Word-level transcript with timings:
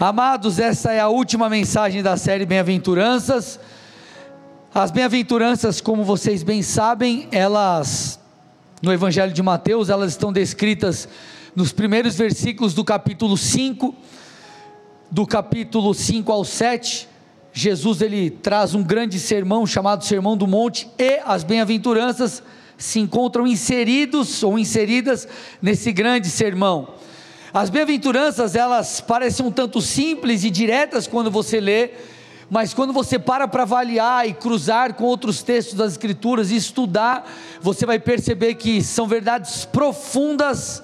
Amados, 0.00 0.60
essa 0.60 0.92
é 0.92 1.00
a 1.00 1.08
última 1.08 1.50
mensagem 1.50 2.04
da 2.04 2.16
série 2.16 2.46
Bem-aventuranças. 2.46 3.58
As 4.72 4.92
bem-aventuranças, 4.92 5.80
como 5.80 6.04
vocês 6.04 6.44
bem 6.44 6.62
sabem, 6.62 7.26
elas 7.32 8.20
no 8.80 8.92
Evangelho 8.92 9.32
de 9.32 9.42
Mateus, 9.42 9.88
elas 9.88 10.12
estão 10.12 10.32
descritas 10.32 11.08
nos 11.52 11.72
primeiros 11.72 12.14
versículos 12.14 12.74
do 12.74 12.84
capítulo 12.84 13.36
5, 13.36 13.92
do 15.10 15.26
capítulo 15.26 15.92
5 15.92 16.30
ao 16.30 16.44
7. 16.44 17.08
Jesus 17.52 18.00
ele 18.00 18.30
traz 18.30 18.76
um 18.76 18.84
grande 18.84 19.18
sermão 19.18 19.66
chamado 19.66 20.04
Sermão 20.04 20.36
do 20.36 20.46
Monte 20.46 20.88
e 20.96 21.20
as 21.26 21.42
bem-aventuranças 21.42 22.40
se 22.76 23.00
encontram 23.00 23.48
inseridos 23.48 24.44
ou 24.44 24.56
inseridas 24.56 25.26
nesse 25.60 25.90
grande 25.90 26.30
sermão. 26.30 26.94
As 27.52 27.70
bem-aventuranças, 27.70 28.54
elas 28.54 29.00
parecem 29.00 29.44
um 29.46 29.50
tanto 29.50 29.80
simples 29.80 30.44
e 30.44 30.50
diretas 30.50 31.06
quando 31.06 31.30
você 31.30 31.58
lê, 31.58 31.92
mas 32.50 32.74
quando 32.74 32.92
você 32.92 33.18
para 33.18 33.48
para 33.48 33.62
avaliar 33.62 34.28
e 34.28 34.34
cruzar 34.34 34.94
com 34.94 35.04
outros 35.04 35.42
textos 35.42 35.74
das 35.74 35.92
Escrituras 35.92 36.50
e 36.50 36.56
estudar, 36.56 37.26
você 37.60 37.86
vai 37.86 37.98
perceber 37.98 38.54
que 38.54 38.82
são 38.82 39.06
verdades 39.06 39.64
profundas 39.64 40.82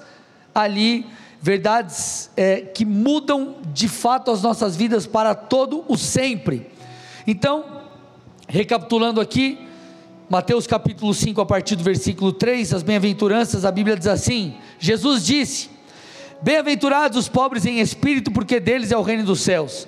ali, 0.55 1.05
verdades 1.39 2.31
é, 2.35 2.61
que 2.61 2.83
mudam 2.83 3.57
de 3.71 3.87
fato 3.87 4.31
as 4.31 4.41
nossas 4.41 4.75
vidas 4.75 5.05
para 5.05 5.35
todo 5.35 5.85
o 5.87 5.95
sempre. 5.95 6.67
Então, 7.27 7.63
recapitulando 8.47 9.21
aqui, 9.21 9.59
Mateus 10.27 10.65
capítulo 10.65 11.13
5, 11.13 11.39
a 11.41 11.45
partir 11.45 11.75
do 11.75 11.83
versículo 11.83 12.33
3, 12.33 12.73
as 12.73 12.81
bem-aventuranças, 12.81 13.65
a 13.65 13.71
Bíblia 13.71 13.95
diz 13.95 14.07
assim: 14.07 14.55
Jesus 14.79 15.23
disse 15.23 15.74
Bem-aventurados 16.41 17.17
os 17.17 17.29
pobres 17.29 17.65
em 17.65 17.79
espírito, 17.79 18.31
porque 18.31 18.59
deles 18.59 18.91
é 18.91 18.97
o 18.97 19.01
reino 19.01 19.23
dos 19.23 19.41
céus. 19.41 19.87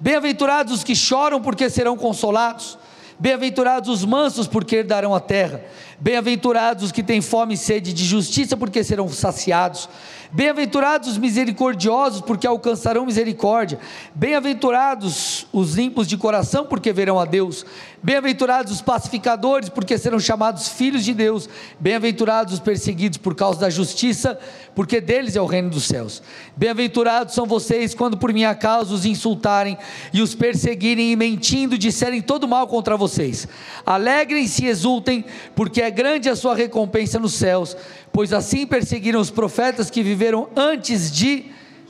Bem-aventurados 0.00 0.72
os 0.72 0.84
que 0.84 0.94
choram, 0.94 1.40
porque 1.40 1.70
serão 1.70 1.96
consolados. 1.96 2.78
Bem-aventurados 3.18 3.88
os 3.88 4.04
mansos, 4.04 4.46
porque 4.46 4.76
herdarão 4.76 5.14
a 5.14 5.20
terra. 5.20 5.64
Bem-aventurados 5.98 6.84
os 6.84 6.92
que 6.92 7.02
têm 7.02 7.22
fome 7.22 7.54
e 7.54 7.56
sede 7.56 7.94
de 7.94 8.04
justiça, 8.04 8.58
porque 8.58 8.84
serão 8.84 9.08
saciados. 9.08 9.88
Bem-aventurados 10.30 11.08
os 11.08 11.16
misericordiosos, 11.16 12.20
porque 12.20 12.46
alcançarão 12.46 13.06
misericórdia. 13.06 13.78
Bem-aventurados 14.14 15.46
os 15.50 15.74
limpos 15.74 16.06
de 16.06 16.18
coração, 16.18 16.66
porque 16.66 16.92
verão 16.92 17.18
a 17.18 17.24
Deus. 17.24 17.64
Bem-aventurados 18.06 18.72
os 18.72 18.80
pacificadores, 18.80 19.68
porque 19.68 19.98
serão 19.98 20.20
chamados 20.20 20.68
filhos 20.68 21.04
de 21.04 21.12
Deus. 21.12 21.48
Bem-aventurados 21.80 22.54
os 22.54 22.60
perseguidos 22.60 23.18
por 23.18 23.34
causa 23.34 23.58
da 23.58 23.68
justiça, 23.68 24.38
porque 24.76 25.00
deles 25.00 25.34
é 25.34 25.40
o 25.40 25.44
reino 25.44 25.70
dos 25.70 25.86
céus. 25.86 26.22
Bem-aventurados 26.56 27.34
são 27.34 27.46
vocês 27.46 27.96
quando 27.96 28.16
por 28.16 28.32
minha 28.32 28.54
causa 28.54 28.94
os 28.94 29.04
insultarem 29.04 29.76
e 30.12 30.22
os 30.22 30.36
perseguirem 30.36 31.10
e 31.10 31.16
mentindo 31.16 31.76
disserem 31.76 32.22
todo 32.22 32.46
mal 32.46 32.68
contra 32.68 32.96
vocês. 32.96 33.48
Alegrem-se 33.84 34.64
e 34.64 34.68
exultem, 34.68 35.24
porque 35.56 35.82
é 35.82 35.90
grande 35.90 36.28
a 36.28 36.36
sua 36.36 36.54
recompensa 36.54 37.18
nos 37.18 37.34
céus, 37.34 37.76
pois 38.12 38.32
assim 38.32 38.68
perseguiram 38.68 39.20
os 39.20 39.32
profetas 39.32 39.90
que 39.90 40.04
viveram 40.04 40.48
antes 40.54 41.10
de 41.10 41.46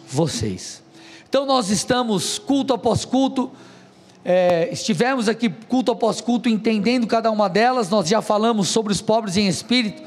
vocês. 0.08 0.82
Então 1.28 1.44
nós 1.44 1.68
estamos 1.68 2.38
culto 2.38 2.72
após 2.72 3.04
culto, 3.04 3.52
é, 4.28 4.68
estivemos 4.72 5.28
aqui 5.28 5.48
culto 5.68 5.92
após 5.92 6.20
culto 6.20 6.48
entendendo 6.48 7.06
cada 7.06 7.30
uma 7.30 7.48
delas, 7.48 7.88
nós 7.88 8.08
já 8.08 8.20
falamos 8.20 8.66
sobre 8.66 8.92
os 8.92 9.00
pobres 9.00 9.36
em 9.36 9.46
espírito, 9.46 10.02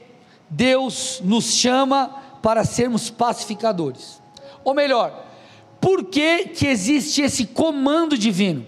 Deus 0.48 1.20
nos 1.25 1.53
chama 1.53 2.22
para 2.43 2.64
sermos 2.64 3.10
pacificadores. 3.10 4.22
Ou 4.62 4.75
melhor, 4.75 5.26
por 5.81 6.04
que, 6.04 6.48
que 6.48 6.66
existe 6.66 7.22
esse 7.22 7.47
comando 7.47 8.16
divino? 8.16 8.66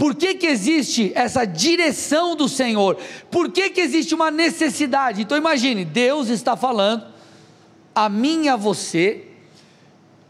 Por 0.00 0.14
que, 0.14 0.34
que 0.34 0.46
existe 0.46 1.12
essa 1.14 1.44
direção 1.44 2.34
do 2.34 2.48
Senhor? 2.48 2.96
Por 3.30 3.52
que, 3.52 3.68
que 3.68 3.82
existe 3.82 4.14
uma 4.14 4.30
necessidade? 4.30 5.20
Então 5.20 5.36
imagine, 5.36 5.84
Deus 5.84 6.30
está 6.30 6.56
falando 6.56 7.04
a 7.94 8.08
mim 8.08 8.44
e 8.44 8.48
a 8.48 8.56
você. 8.56 9.26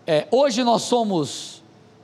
É, 0.05 0.27
hoje 0.29 0.65
nós 0.65 0.83
somos 0.83 1.63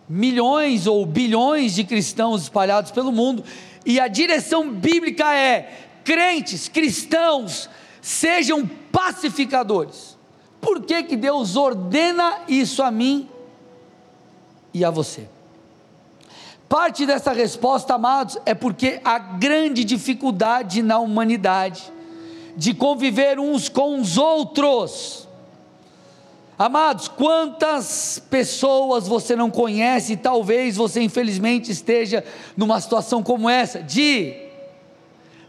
milhões 0.09 0.87
ou 0.87 1.05
bilhões 1.05 1.75
de 1.75 1.82
cristãos 1.82 2.43
espalhados 2.43 2.93
pelo 2.93 3.10
mundo, 3.10 3.43
e 3.84 3.99
a 3.99 4.06
direção 4.06 4.71
bíblica 4.71 5.34
é: 5.34 5.88
crentes, 6.05 6.69
cristãos, 6.69 7.69
sejam 8.00 8.65
pacificadores. 8.93 10.16
Por 10.60 10.82
que, 10.82 11.03
que 11.03 11.16
Deus 11.16 11.56
ordena 11.56 12.43
isso 12.47 12.81
a 12.81 12.93
mim 12.93 13.28
e 14.72 14.84
a 14.84 14.91
você? 14.91 15.26
Parte 16.69 17.06
dessa 17.06 17.32
resposta, 17.32 17.94
amados, 17.94 18.38
é 18.44 18.54
porque 18.54 19.00
a 19.04 19.19
grande 19.19 19.84
dificuldade 19.84 20.82
na 20.82 20.99
humanidade 20.99 21.93
de 22.56 22.75
conviver 22.75 23.38
uns 23.38 23.69
com 23.69 24.00
os 24.00 24.19
outros. 24.19 25.29
Amados, 26.58 27.06
quantas 27.06 28.20
pessoas 28.31 29.06
você 29.06 29.37
não 29.37 29.50
conhece, 29.50 30.17
talvez 30.17 30.76
você 30.76 31.02
infelizmente 31.02 31.70
esteja 31.70 32.25
numa 32.56 32.81
situação 32.81 33.23
como 33.23 33.49
essa, 33.49 33.82
de 33.82 34.35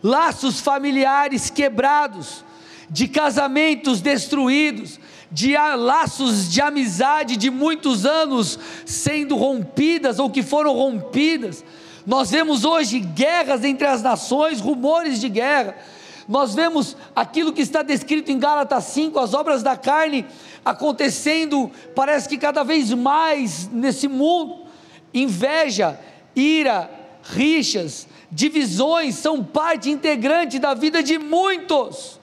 laços 0.03 0.59
familiares 0.59 1.49
quebrados, 1.49 2.43
de 2.89 3.07
casamentos 3.07 4.01
destruídos, 4.01 4.99
de 5.31 5.55
laços 5.57 6.49
de 6.49 6.61
amizade 6.61 7.35
de 7.35 7.49
muitos 7.49 8.05
anos 8.05 8.57
sendo 8.85 9.35
rompidas 9.35 10.19
ou 10.19 10.29
que 10.29 10.41
foram 10.41 10.73
rompidas. 10.73 11.63
Nós 12.05 12.31
vemos 12.31 12.63
hoje 12.63 12.99
guerras 12.99 13.63
entre 13.63 13.85
as 13.85 14.01
nações, 14.01 14.61
rumores 14.61 15.19
de 15.19 15.27
guerra. 15.27 15.75
Nós 16.27 16.55
vemos 16.55 16.95
aquilo 17.15 17.53
que 17.53 17.61
está 17.61 17.81
descrito 17.81 18.31
em 18.31 18.39
Gálatas 18.39 18.85
5, 18.85 19.17
as 19.19 19.33
obras 19.33 19.63
da 19.63 19.75
carne 19.75 20.25
acontecendo, 20.63 21.71
parece 21.95 22.27
que 22.27 22.37
cada 22.37 22.63
vez 22.63 22.93
mais 22.93 23.69
nesse 23.69 24.07
mundo: 24.07 24.65
inveja, 25.13 25.99
ira, 26.35 26.89
rixas, 27.23 28.07
divisões 28.31 29.15
são 29.15 29.43
parte 29.43 29.89
integrante 29.89 30.59
da 30.59 30.73
vida 30.73 31.01
de 31.01 31.17
muitos. 31.17 32.19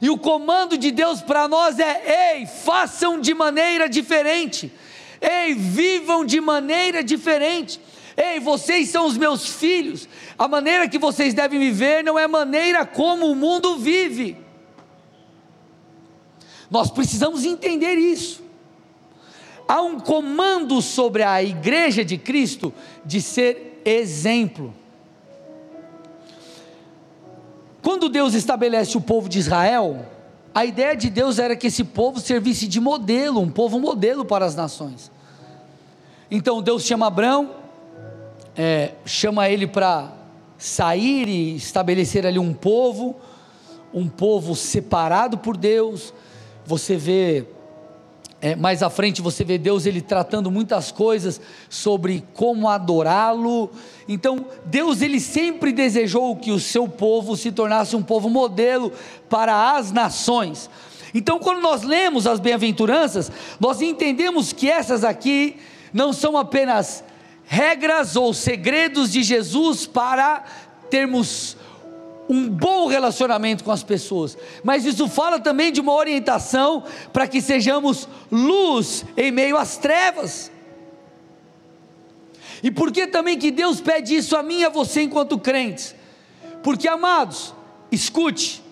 E 0.00 0.10
o 0.10 0.18
comando 0.18 0.76
de 0.76 0.90
Deus 0.90 1.22
para 1.22 1.48
nós 1.48 1.78
é: 1.78 2.36
ei, 2.36 2.46
façam 2.46 3.20
de 3.20 3.34
maneira 3.34 3.88
diferente. 3.88 4.72
Ei, 5.20 5.54
vivam 5.54 6.24
de 6.24 6.40
maneira 6.40 7.02
diferente. 7.02 7.80
Ei, 8.16 8.40
vocês 8.40 8.88
são 8.88 9.06
os 9.06 9.16
meus 9.16 9.46
filhos. 9.46 10.08
A 10.38 10.48
maneira 10.48 10.88
que 10.88 10.98
vocês 10.98 11.34
devem 11.34 11.58
viver 11.58 12.02
não 12.02 12.18
é 12.18 12.24
a 12.24 12.28
maneira 12.28 12.84
como 12.84 13.30
o 13.30 13.36
mundo 13.36 13.76
vive. 13.76 14.36
Nós 16.70 16.90
precisamos 16.90 17.44
entender 17.44 17.94
isso. 17.94 18.44
Há 19.68 19.82
um 19.82 19.98
comando 19.98 20.80
sobre 20.80 21.22
a 21.22 21.42
igreja 21.42 22.04
de 22.04 22.16
Cristo 22.16 22.72
de 23.04 23.20
ser 23.20 23.82
exemplo. 23.84 24.74
Quando 27.86 28.08
Deus 28.08 28.34
estabelece 28.34 28.98
o 28.98 29.00
povo 29.00 29.28
de 29.28 29.38
Israel, 29.38 30.04
a 30.52 30.64
ideia 30.64 30.96
de 30.96 31.08
Deus 31.08 31.38
era 31.38 31.54
que 31.54 31.68
esse 31.68 31.84
povo 31.84 32.18
servisse 32.18 32.66
de 32.66 32.80
modelo, 32.80 33.40
um 33.40 33.48
povo 33.48 33.78
modelo 33.78 34.24
para 34.24 34.44
as 34.44 34.56
nações. 34.56 35.08
Então 36.28 36.60
Deus 36.60 36.82
chama 36.82 37.06
Abraão, 37.06 37.48
é, 38.56 38.94
chama 39.04 39.48
ele 39.48 39.68
para 39.68 40.12
sair 40.58 41.28
e 41.28 41.54
estabelecer 41.54 42.26
ali 42.26 42.40
um 42.40 42.52
povo, 42.52 43.14
um 43.94 44.08
povo 44.08 44.56
separado 44.56 45.38
por 45.38 45.56
Deus. 45.56 46.12
Você 46.64 46.96
vê 46.96 47.46
é, 48.40 48.54
mais 48.54 48.82
à 48.82 48.90
frente 48.90 49.22
você 49.22 49.44
vê 49.44 49.56
Deus 49.56 49.86
ele 49.86 50.00
tratando 50.00 50.50
muitas 50.50 50.92
coisas 50.92 51.40
sobre 51.70 52.22
como 52.34 52.68
adorá-lo. 52.68 53.70
Então 54.06 54.46
Deus 54.66 55.00
ele 55.00 55.20
sempre 55.20 55.72
desejou 55.72 56.36
que 56.36 56.52
o 56.52 56.60
seu 56.60 56.86
povo 56.86 57.36
se 57.36 57.50
tornasse 57.50 57.96
um 57.96 58.02
povo 58.02 58.28
modelo 58.28 58.92
para 59.28 59.76
as 59.76 59.90
nações. 59.90 60.68
Então 61.14 61.38
quando 61.38 61.62
nós 61.62 61.82
lemos 61.82 62.26
as 62.26 62.38
bem-aventuranças, 62.38 63.32
nós 63.58 63.80
entendemos 63.80 64.52
que 64.52 64.70
essas 64.70 65.02
aqui 65.02 65.56
não 65.92 66.12
são 66.12 66.36
apenas 66.36 67.02
regras 67.44 68.16
ou 68.16 68.34
segredos 68.34 69.12
de 69.12 69.22
Jesus 69.22 69.86
para 69.86 70.44
termos 70.90 71.55
um 72.28 72.48
bom 72.48 72.86
relacionamento 72.86 73.62
com 73.62 73.70
as 73.70 73.82
pessoas, 73.82 74.36
mas 74.64 74.84
isso 74.84 75.08
fala 75.08 75.38
também 75.38 75.70
de 75.70 75.80
uma 75.80 75.94
orientação 75.94 76.82
para 77.12 77.26
que 77.26 77.40
sejamos 77.40 78.08
luz 78.30 79.04
em 79.16 79.30
meio 79.30 79.56
às 79.56 79.76
trevas. 79.76 80.50
E 82.62 82.70
por 82.70 82.90
que 82.90 83.06
também 83.06 83.38
que 83.38 83.50
Deus 83.50 83.80
pede 83.80 84.16
isso 84.16 84.36
a 84.36 84.42
mim 84.42 84.60
e 84.60 84.64
a 84.64 84.70
você 84.70 85.02
enquanto 85.02 85.38
crentes? 85.38 85.94
Porque, 86.62 86.88
amados, 86.88 87.54
escute, 87.92 88.62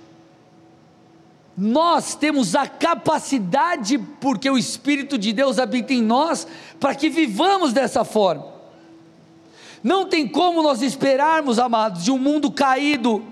nós 1.56 2.14
temos 2.14 2.56
a 2.56 2.66
capacidade, 2.66 3.98
porque 4.20 4.50
o 4.50 4.58
Espírito 4.58 5.16
de 5.16 5.32
Deus 5.32 5.58
habita 5.58 5.92
em 5.92 6.02
nós, 6.02 6.46
para 6.80 6.94
que 6.94 7.08
vivamos 7.08 7.72
dessa 7.72 8.04
forma. 8.04 8.52
Não 9.82 10.06
tem 10.06 10.26
como 10.26 10.62
nós 10.62 10.82
esperarmos, 10.82 11.58
amados, 11.58 12.02
de 12.02 12.10
um 12.10 12.18
mundo 12.18 12.50
caído, 12.50 13.22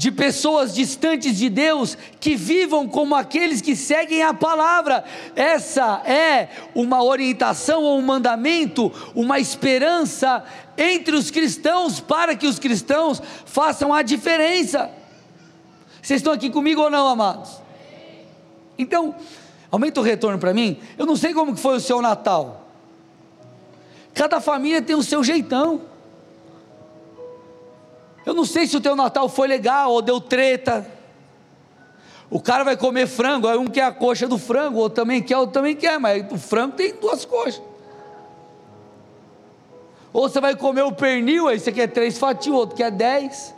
de 0.00 0.10
pessoas 0.10 0.74
distantes 0.74 1.36
de 1.36 1.50
Deus 1.50 1.94
que 2.18 2.34
vivam 2.34 2.88
como 2.88 3.14
aqueles 3.14 3.60
que 3.60 3.76
seguem 3.76 4.22
a 4.22 4.32
palavra. 4.32 5.04
Essa 5.36 6.00
é 6.06 6.48
uma 6.74 7.04
orientação 7.04 7.82
ou 7.82 7.98
um 7.98 8.02
mandamento, 8.02 8.90
uma 9.14 9.38
esperança 9.38 10.42
entre 10.78 11.14
os 11.14 11.30
cristãos 11.30 12.00
para 12.00 12.34
que 12.34 12.46
os 12.46 12.58
cristãos 12.58 13.20
façam 13.44 13.92
a 13.92 14.00
diferença. 14.00 14.90
Vocês 16.00 16.20
estão 16.20 16.32
aqui 16.32 16.48
comigo 16.48 16.80
ou 16.80 16.88
não, 16.88 17.06
amados? 17.06 17.60
Então, 18.78 19.14
aumenta 19.70 20.00
o 20.00 20.02
retorno 20.02 20.38
para 20.38 20.54
mim. 20.54 20.80
Eu 20.96 21.04
não 21.04 21.14
sei 21.14 21.34
como 21.34 21.54
que 21.54 21.60
foi 21.60 21.76
o 21.76 21.80
seu 21.80 22.00
Natal. 22.00 22.70
Cada 24.14 24.40
família 24.40 24.80
tem 24.80 24.96
o 24.96 25.02
seu 25.02 25.22
jeitão. 25.22 25.89
Eu 28.24 28.34
não 28.34 28.44
sei 28.44 28.66
se 28.66 28.76
o 28.76 28.80
teu 28.80 28.94
Natal 28.94 29.28
foi 29.28 29.48
legal 29.48 29.92
ou 29.92 30.02
deu 30.02 30.20
treta. 30.20 30.86
O 32.30 32.40
cara 32.40 32.62
vai 32.62 32.76
comer 32.76 33.08
frango, 33.08 33.48
aí 33.48 33.58
um 33.58 33.66
quer 33.66 33.82
a 33.82 33.92
coxa 33.92 34.28
do 34.28 34.38
frango, 34.38 34.78
outro 34.78 35.02
também 35.02 35.20
quer, 35.20 35.36
outro 35.36 35.52
também 35.52 35.74
quer, 35.74 35.98
mas 35.98 36.30
o 36.30 36.38
frango 36.38 36.76
tem 36.76 36.94
duas 36.94 37.24
coxas. 37.24 37.60
Ou 40.12 40.28
você 40.28 40.40
vai 40.40 40.54
comer 40.54 40.82
o 40.82 40.92
pernil, 40.92 41.48
aí 41.48 41.58
você 41.58 41.72
quer 41.72 41.88
três 41.88 42.18
fatias, 42.18 42.54
outro 42.54 42.76
quer 42.76 42.90
dez. 42.90 43.54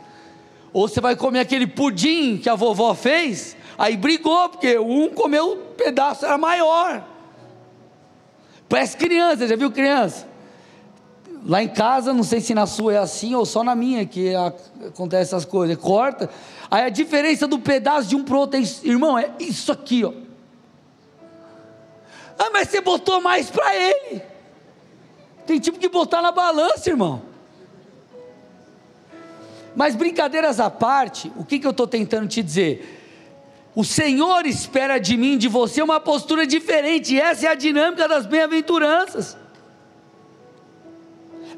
Ou 0.71 0.87
você 0.87 0.99
vai 0.99 1.15
comer 1.15 1.41
aquele 1.41 1.67
pudim 1.67 2.37
que 2.37 2.49
a 2.49 2.55
vovó 2.55 2.95
fez, 2.95 3.55
aí 3.77 3.95
brigou, 3.95 4.49
porque 4.49 4.79
um 4.79 5.09
comeu 5.09 5.53
um 5.53 5.73
pedaço, 5.75 6.25
era 6.25 6.37
maior. 6.37 7.05
Parece 8.67 8.97
criança, 8.97 9.47
já 9.47 9.55
viu 9.55 9.69
criança? 9.69 10.32
Lá 11.45 11.61
em 11.61 11.67
casa, 11.67 12.13
não 12.13 12.23
sei 12.23 12.39
se 12.39 12.53
na 12.53 12.65
sua 12.65 12.93
é 12.93 12.97
assim 12.97 13.35
ou 13.35 13.45
só 13.45 13.63
na 13.63 13.75
minha 13.75 14.05
que 14.05 14.33
acontece 14.35 15.33
essas 15.33 15.43
coisas. 15.43 15.75
Corta. 15.77 16.29
Aí 16.71 16.85
a 16.85 16.89
diferença 16.89 17.45
do 17.47 17.59
pedaço 17.59 18.07
de 18.07 18.15
um 18.15 18.23
para 18.23 18.35
o 18.35 18.39
outro 18.39 18.59
é 18.59 18.63
irmão, 18.87 19.17
é 19.17 19.29
isso 19.39 19.71
aqui, 19.71 20.05
ó. 20.05 20.13
Ah, 22.39 22.49
mas 22.51 22.69
você 22.69 22.81
botou 22.81 23.21
mais 23.21 23.49
para 23.49 23.75
ele. 23.75 24.21
Tem 25.45 25.59
tipo 25.59 25.77
que 25.77 25.89
botar 25.89 26.21
na 26.21 26.31
balança, 26.31 26.89
irmão. 26.89 27.21
Mas 29.75 29.95
brincadeiras 29.95 30.59
à 30.59 30.69
parte, 30.69 31.31
o 31.35 31.43
que, 31.43 31.59
que 31.59 31.67
eu 31.67 31.71
estou 31.71 31.87
tentando 31.87 32.27
te 32.27 32.41
dizer? 32.41 33.01
O 33.75 33.83
Senhor 33.83 34.45
espera 34.45 34.97
de 34.99 35.17
mim, 35.17 35.37
de 35.37 35.47
você, 35.47 35.81
uma 35.81 35.99
postura 35.99 36.47
diferente. 36.47 37.19
Essa 37.19 37.47
é 37.47 37.49
a 37.49 37.55
dinâmica 37.55 38.07
das 38.07 38.25
bem-aventuranças. 38.25 39.35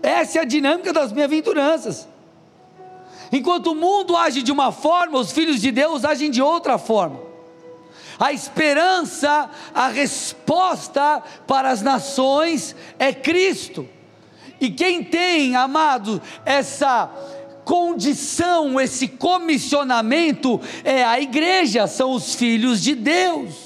Essa 0.06 0.38
é 0.38 0.42
a 0.44 0.46
dinâmica 0.46 0.94
das 0.94 1.12
bem-aventuranças. 1.12 2.08
Enquanto 3.32 3.72
o 3.72 3.76
mundo 3.76 4.16
age 4.16 4.44
de 4.44 4.52
uma 4.52 4.72
forma, 4.72 5.18
os 5.18 5.32
filhos 5.32 5.60
de 5.60 5.72
Deus 5.72 6.06
agem 6.06 6.30
de 6.30 6.44
outra 6.44 6.78
forma. 6.78 7.20
A 8.20 8.32
esperança, 8.32 9.50
a 9.74 9.88
resposta 9.88 11.24
para 11.48 11.72
as 11.72 11.82
nações 11.82 12.76
é 13.00 13.12
Cristo. 13.12 13.90
E 14.62 14.70
quem 14.70 15.04
tem, 15.04 15.56
amado, 15.56 16.22
essa 16.46 17.10
condição, 17.66 18.80
esse 18.80 19.08
comissionamento 19.08 20.62
é 20.84 21.04
a 21.04 21.20
igreja, 21.20 21.88
são 21.88 22.12
os 22.12 22.36
filhos 22.36 22.80
de 22.80 22.94
Deus 22.94 23.65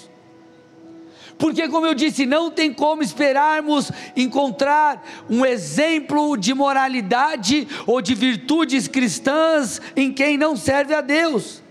porque, 1.40 1.70
como 1.70 1.88
eu 1.88 1.94
disse, 1.94 2.26
não 2.26 2.52
tem 2.52 2.74
como 2.74 3.02
esperarmos 3.02 3.90
encontrar 4.14 5.02
um 5.30 5.46
exemplo 5.46 6.36
de 6.36 6.54
moralidade 6.54 7.66
ou 7.88 8.02
de 8.02 8.14
virtudes 8.14 8.90
cristãs 8.90 9.82
em 9.96 10.12
quem 10.12 10.38
não 10.38 10.58
serve 10.58 10.94
a 10.94 11.00
Deus. 11.00 11.64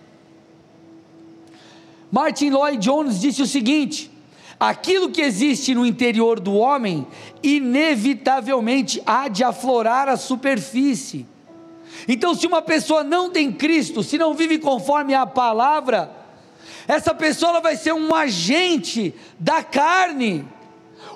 Martin 2.10 2.48
Lloyd 2.48 2.78
Jones 2.78 3.20
disse 3.20 3.42
o 3.42 3.46
seguinte: 3.46 4.10
aquilo 4.58 5.10
que 5.10 5.20
existe 5.20 5.74
no 5.74 5.84
interior 5.84 6.40
do 6.40 6.54
homem, 6.54 7.06
inevitavelmente 7.42 9.02
há 9.04 9.28
de 9.28 9.44
aflorar 9.44 10.08
a 10.08 10.16
superfície. 10.16 11.26
Então, 12.08 12.34
se 12.34 12.46
uma 12.46 12.62
pessoa 12.62 13.04
não 13.04 13.28
tem 13.28 13.52
Cristo, 13.52 14.02
se 14.02 14.16
não 14.16 14.32
vive 14.32 14.58
conforme 14.58 15.12
a 15.12 15.26
palavra, 15.26 16.17
essa 16.88 17.14
pessoa 17.14 17.60
vai 17.60 17.76
ser 17.76 17.92
um 17.92 18.14
agente 18.14 19.14
da 19.38 19.62
carne. 19.62 20.44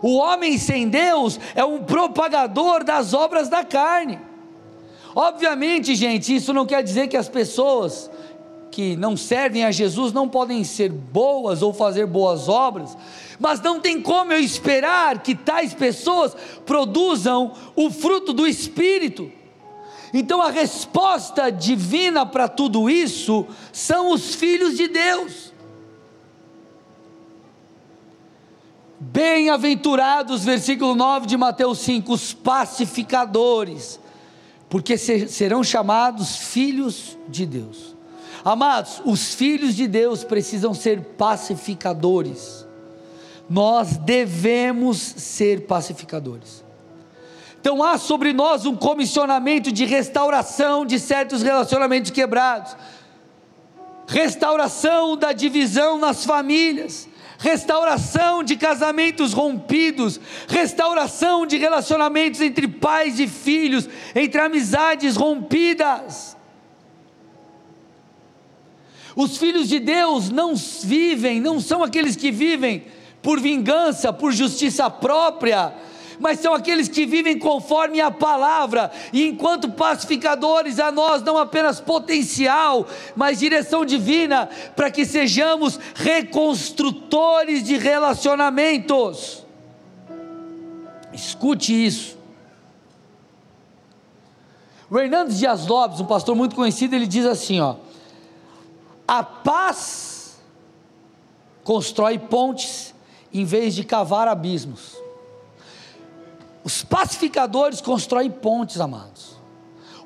O 0.02 0.16
homem 0.16 0.58
sem 0.58 0.86
Deus 0.86 1.40
é 1.54 1.64
um 1.64 1.82
propagador 1.84 2.84
das 2.84 3.14
obras 3.14 3.48
da 3.48 3.64
carne. 3.64 4.20
Obviamente, 5.14 5.94
gente, 5.94 6.34
isso 6.34 6.52
não 6.52 6.66
quer 6.66 6.82
dizer 6.82 7.08
que 7.08 7.16
as 7.16 7.28
pessoas 7.28 8.10
que 8.70 8.96
não 8.96 9.16
servem 9.16 9.64
a 9.64 9.70
Jesus 9.70 10.12
não 10.12 10.28
podem 10.28 10.62
ser 10.62 10.90
boas 10.90 11.62
ou 11.62 11.72
fazer 11.72 12.06
boas 12.06 12.48
obras, 12.48 12.96
mas 13.38 13.60
não 13.60 13.80
tem 13.80 14.00
como 14.00 14.32
eu 14.32 14.40
esperar 14.40 15.22
que 15.22 15.34
tais 15.34 15.72
pessoas 15.72 16.34
produzam 16.66 17.52
o 17.76 17.90
fruto 17.90 18.32
do 18.32 18.46
Espírito. 18.46 19.30
Então 20.12 20.42
a 20.42 20.50
resposta 20.50 21.50
divina 21.50 22.26
para 22.26 22.48
tudo 22.48 22.90
isso 22.90 23.46
são 23.72 24.10
os 24.10 24.34
filhos 24.34 24.76
de 24.76 24.88
Deus. 24.88 25.51
Bem-aventurados, 29.04 30.44
versículo 30.44 30.94
9 30.94 31.26
de 31.26 31.36
Mateus 31.36 31.80
5, 31.80 32.12
os 32.12 32.32
pacificadores, 32.32 33.98
porque 34.68 34.96
serão 34.96 35.64
chamados 35.64 36.36
filhos 36.36 37.18
de 37.28 37.44
Deus. 37.44 37.96
Amados, 38.44 39.02
os 39.04 39.34
filhos 39.34 39.74
de 39.74 39.88
Deus 39.88 40.22
precisam 40.22 40.72
ser 40.72 41.00
pacificadores. 41.18 42.64
Nós 43.50 43.96
devemos 43.96 44.98
ser 44.98 45.66
pacificadores. 45.66 46.64
Então 47.60 47.82
há 47.82 47.98
sobre 47.98 48.32
nós 48.32 48.66
um 48.66 48.76
comissionamento 48.76 49.72
de 49.72 49.84
restauração 49.84 50.86
de 50.86 51.00
certos 51.00 51.42
relacionamentos 51.42 52.12
quebrados, 52.12 52.76
restauração 54.06 55.16
da 55.16 55.32
divisão 55.32 55.98
nas 55.98 56.24
famílias, 56.24 57.08
restauração 57.42 58.44
de 58.44 58.54
casamentos 58.54 59.32
rompidos, 59.32 60.20
restauração 60.46 61.44
de 61.44 61.58
relacionamentos 61.58 62.40
entre 62.40 62.68
pais 62.68 63.18
e 63.18 63.26
filhos, 63.26 63.88
entre 64.14 64.40
amizades 64.40 65.16
rompidas. 65.16 66.36
Os 69.16 69.36
filhos 69.36 69.68
de 69.68 69.80
Deus 69.80 70.30
não 70.30 70.54
vivem, 70.54 71.40
não 71.40 71.60
são 71.60 71.82
aqueles 71.82 72.14
que 72.14 72.30
vivem 72.30 72.84
por 73.20 73.40
vingança, 73.40 74.12
por 74.12 74.32
justiça 74.32 74.88
própria, 74.88 75.74
mas 76.18 76.40
são 76.40 76.54
aqueles 76.54 76.88
que 76.88 77.06
vivem 77.06 77.38
conforme 77.38 78.00
a 78.00 78.10
palavra, 78.10 78.90
e 79.12 79.26
enquanto 79.26 79.70
pacificadores 79.70 80.78
a 80.78 80.90
nós 80.90 81.22
não 81.22 81.38
apenas 81.38 81.80
potencial, 81.80 82.86
mas 83.14 83.38
direção 83.38 83.84
divina, 83.84 84.48
para 84.76 84.90
que 84.90 85.04
sejamos 85.04 85.78
reconstrutores 85.94 87.62
de 87.62 87.76
relacionamentos. 87.76 89.44
Escute 91.12 91.86
isso. 91.86 92.18
O 94.90 94.98
Hernandes 94.98 95.38
Dias 95.38 95.66
Lopes, 95.66 96.00
um 96.00 96.06
pastor 96.06 96.36
muito 96.36 96.54
conhecido, 96.54 96.94
ele 96.94 97.06
diz 97.06 97.24
assim: 97.24 97.60
ó, 97.60 97.76
a 99.08 99.22
paz 99.22 100.38
constrói 101.64 102.18
pontes 102.18 102.94
em 103.32 103.44
vez 103.44 103.74
de 103.74 103.84
cavar 103.84 104.28
abismos. 104.28 105.01
Os 106.64 106.84
pacificadores 106.84 107.80
constroem 107.80 108.30
pontes, 108.30 108.80
amados. 108.80 109.36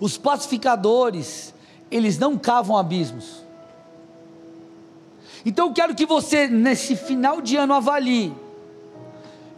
Os 0.01 0.17
pacificadores, 0.17 1.55
eles 1.91 2.19
não 2.19 2.39
cavam 2.39 2.77
abismos. 2.77 3.45
Então 5.45 5.69
eu 5.69 5.73
quero 5.73 5.95
que 5.95 6.07
você, 6.07 6.49
nesse 6.49 6.97
final 6.97 7.41
de 7.41 7.57
ano, 7.57 7.75
avalie: 7.75 8.35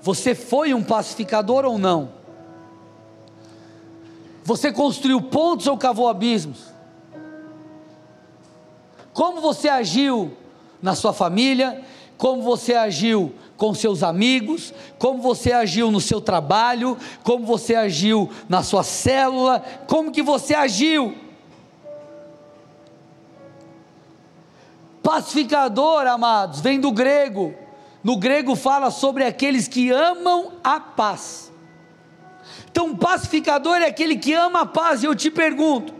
você 0.00 0.34
foi 0.34 0.74
um 0.74 0.82
pacificador 0.82 1.64
ou 1.64 1.78
não? 1.78 2.10
Você 4.44 4.72
construiu 4.72 5.20
pontes 5.20 5.66
ou 5.66 5.76
cavou 5.76 6.08
abismos? 6.08 6.72
Como 9.12 9.40
você 9.40 9.68
agiu 9.68 10.32
na 10.80 10.94
sua 10.94 11.12
família? 11.12 11.84
Como 12.18 12.42
você 12.42 12.74
agiu 12.74 13.32
com 13.56 13.72
seus 13.72 14.02
amigos, 14.02 14.74
como 14.98 15.22
você 15.22 15.52
agiu 15.52 15.90
no 15.90 16.00
seu 16.00 16.20
trabalho, 16.20 16.98
como 17.22 17.46
você 17.46 17.76
agiu 17.76 18.28
na 18.48 18.62
sua 18.62 18.82
célula, 18.82 19.64
como 19.86 20.10
que 20.10 20.22
você 20.22 20.54
agiu. 20.54 21.16
Pacificador, 25.00 26.06
amados, 26.06 26.60
vem 26.60 26.80
do 26.80 26.90
grego. 26.92 27.54
No 28.02 28.16
grego 28.16 28.54
fala 28.56 28.90
sobre 28.90 29.24
aqueles 29.24 29.68
que 29.68 29.90
amam 29.90 30.52
a 30.62 30.78
paz. 30.80 31.52
Então, 32.70 32.96
pacificador 32.96 33.76
é 33.76 33.86
aquele 33.86 34.16
que 34.16 34.34
ama 34.34 34.62
a 34.62 34.66
paz. 34.66 35.02
E 35.02 35.06
eu 35.06 35.14
te 35.14 35.30
pergunto: 35.30 35.94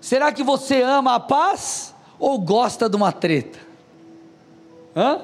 será 0.00 0.32
que 0.32 0.42
você 0.42 0.82
ama 0.82 1.14
a 1.14 1.20
paz 1.20 1.94
ou 2.18 2.38
gosta 2.38 2.88
de 2.88 2.96
uma 2.96 3.12
treta? 3.12 3.73
Hã? 4.96 5.22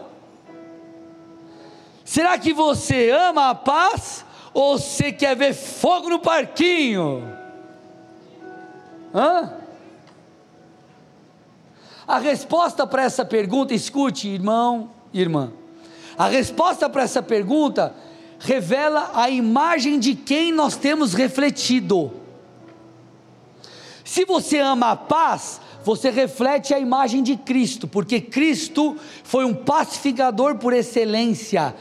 Será 2.05 2.39
que 2.39 2.53
você 2.53 3.11
ama 3.11 3.51
a 3.51 3.55
paz 3.55 4.25
ou 4.53 4.79
você 4.79 5.13
quer 5.13 5.37
ver 5.37 5.55
fogo 5.55 6.09
no 6.09 6.19
parquinho? 6.19 7.23
Hã? 9.15 9.55
A 12.07 12.19
resposta 12.19 12.87
para 12.87 13.05
essa 13.05 13.25
pergunta, 13.25 13.73
escute, 13.73 14.29
irmão 14.29 14.91
irmã. 15.13 15.53
A 16.17 16.27
resposta 16.29 16.89
para 16.89 17.03
essa 17.03 17.23
pergunta 17.23 17.95
revela 18.39 19.11
a 19.15 19.29
imagem 19.29 19.99
de 19.99 20.15
quem 20.15 20.53
nós 20.53 20.77
temos 20.77 21.15
refletido. 21.15 22.13
Se 24.05 24.25
você 24.25 24.59
ama 24.59 24.93
a 24.93 24.97
paz, 24.97 25.61
você 25.85 26.11
reflete 26.11 26.75
a 26.75 26.79
imagem 26.79 27.23
de 27.23 27.37
Cristo, 27.37 27.89
porque 27.89 28.21
Cristo 28.21 28.97
foi 29.25 29.45
um 29.45 29.55
pacificador 29.55 30.57
por 30.57 30.73
excelência. 30.73 31.75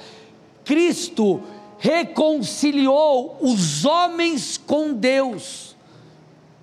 Cristo 0.64 1.42
reconciliou 1.78 3.38
os 3.42 3.86
homens 3.86 4.58
com 4.58 4.94
Deus 4.94 5.69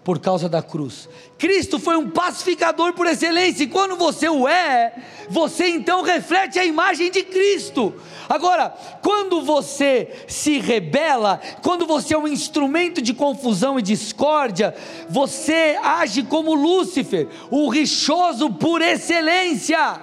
por 0.07 0.21
causa 0.21 0.49
da 0.49 0.63
cruz. 0.63 1.09
Cristo 1.37 1.81
foi 1.81 1.97
um 1.97 2.09
pacificador 2.09 2.93
por 2.93 3.09
excelência, 3.09 3.65
e 3.65 3.67
quando 3.67 3.97
você 3.97 4.29
o 4.29 4.47
é, 4.47 4.95
você 5.29 5.67
então 5.67 6.03
reflete 6.03 6.61
a 6.61 6.65
imagem 6.65 7.11
de 7.11 7.25
Cristo. 7.25 7.93
Agora, 8.29 8.73
quando 9.03 9.43
você 9.43 10.09
se 10.29 10.61
rebela, 10.61 11.41
quando 11.61 11.87
você 11.87 12.15
é 12.15 12.19
um 12.19 12.29
instrumento 12.29 13.03
de 13.03 13.13
confusão 13.13 13.81
e 13.81 13.83
discórdia, 13.83 14.77
você 15.09 15.77
age 15.83 16.23
como 16.23 16.55
Lúcifer, 16.55 17.27
o 17.51 17.69
rixoso 17.69 18.49
por 18.51 18.81
excelência. 18.81 20.01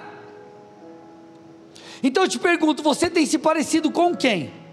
Então 2.02 2.24
eu 2.24 2.28
te 2.28 2.38
pergunto: 2.38 2.82
você 2.82 3.08
tem 3.08 3.24
se 3.24 3.38
parecido 3.38 3.90
com 3.90 4.14
quem? 4.14 4.63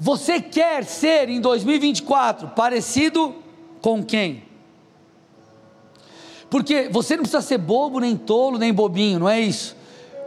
Você 0.00 0.40
quer 0.40 0.84
ser 0.84 1.28
em 1.28 1.40
2024 1.40 2.48
parecido 2.48 3.34
com 3.80 4.02
quem? 4.02 4.44
Porque 6.48 6.88
você 6.88 7.16
não 7.16 7.22
precisa 7.22 7.42
ser 7.42 7.58
bobo, 7.58 8.00
nem 8.00 8.16
tolo, 8.16 8.58
nem 8.58 8.72
bobinho, 8.72 9.18
não 9.18 9.28
é 9.28 9.40
isso? 9.40 9.76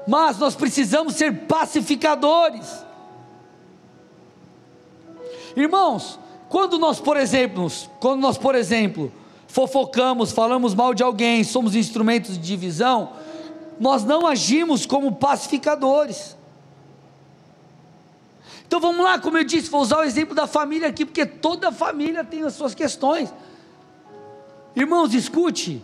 Mas 0.08 0.38
nós 0.38 0.56
precisamos 0.56 1.16
ser 1.16 1.46
pacificadores. 1.48 2.84
Irmãos, 5.56 6.20
quando 6.50 6.78
nós, 6.78 7.00
por 7.00 7.18
exemplo, 7.18 7.72
quando 8.00 8.22
nós, 8.22 8.38
por 8.38 8.56
exemplo, 8.56 9.12
fofocamos, 9.48 10.32
falamos 10.32 10.76
mal 10.76 10.94
de 10.94 11.02
alguém, 11.02 11.44
somos 11.44 11.76
instrumentos 11.76 12.38
de 12.38 12.44
divisão, 12.44 13.12
nós 13.80 14.04
não 14.04 14.28
agimos 14.28 14.86
como 14.86 15.14
pacificadores. 15.14 16.38
Então 18.72 18.80
vamos 18.80 19.04
lá, 19.04 19.20
como 19.20 19.38
eu 19.38 19.44
disse, 19.44 19.70
vou 19.70 19.82
usar 19.82 19.98
o 19.98 20.04
exemplo 20.06 20.34
da 20.34 20.48
família 20.48 20.88
aqui, 20.88 21.04
porque 21.04 21.26
toda 21.26 21.74
família 21.74 22.24
tem 22.24 22.42
as 22.44 22.54
suas 22.54 22.74
questões. 22.74 23.30
Irmãos, 24.74 25.14
escute. 25.14 25.84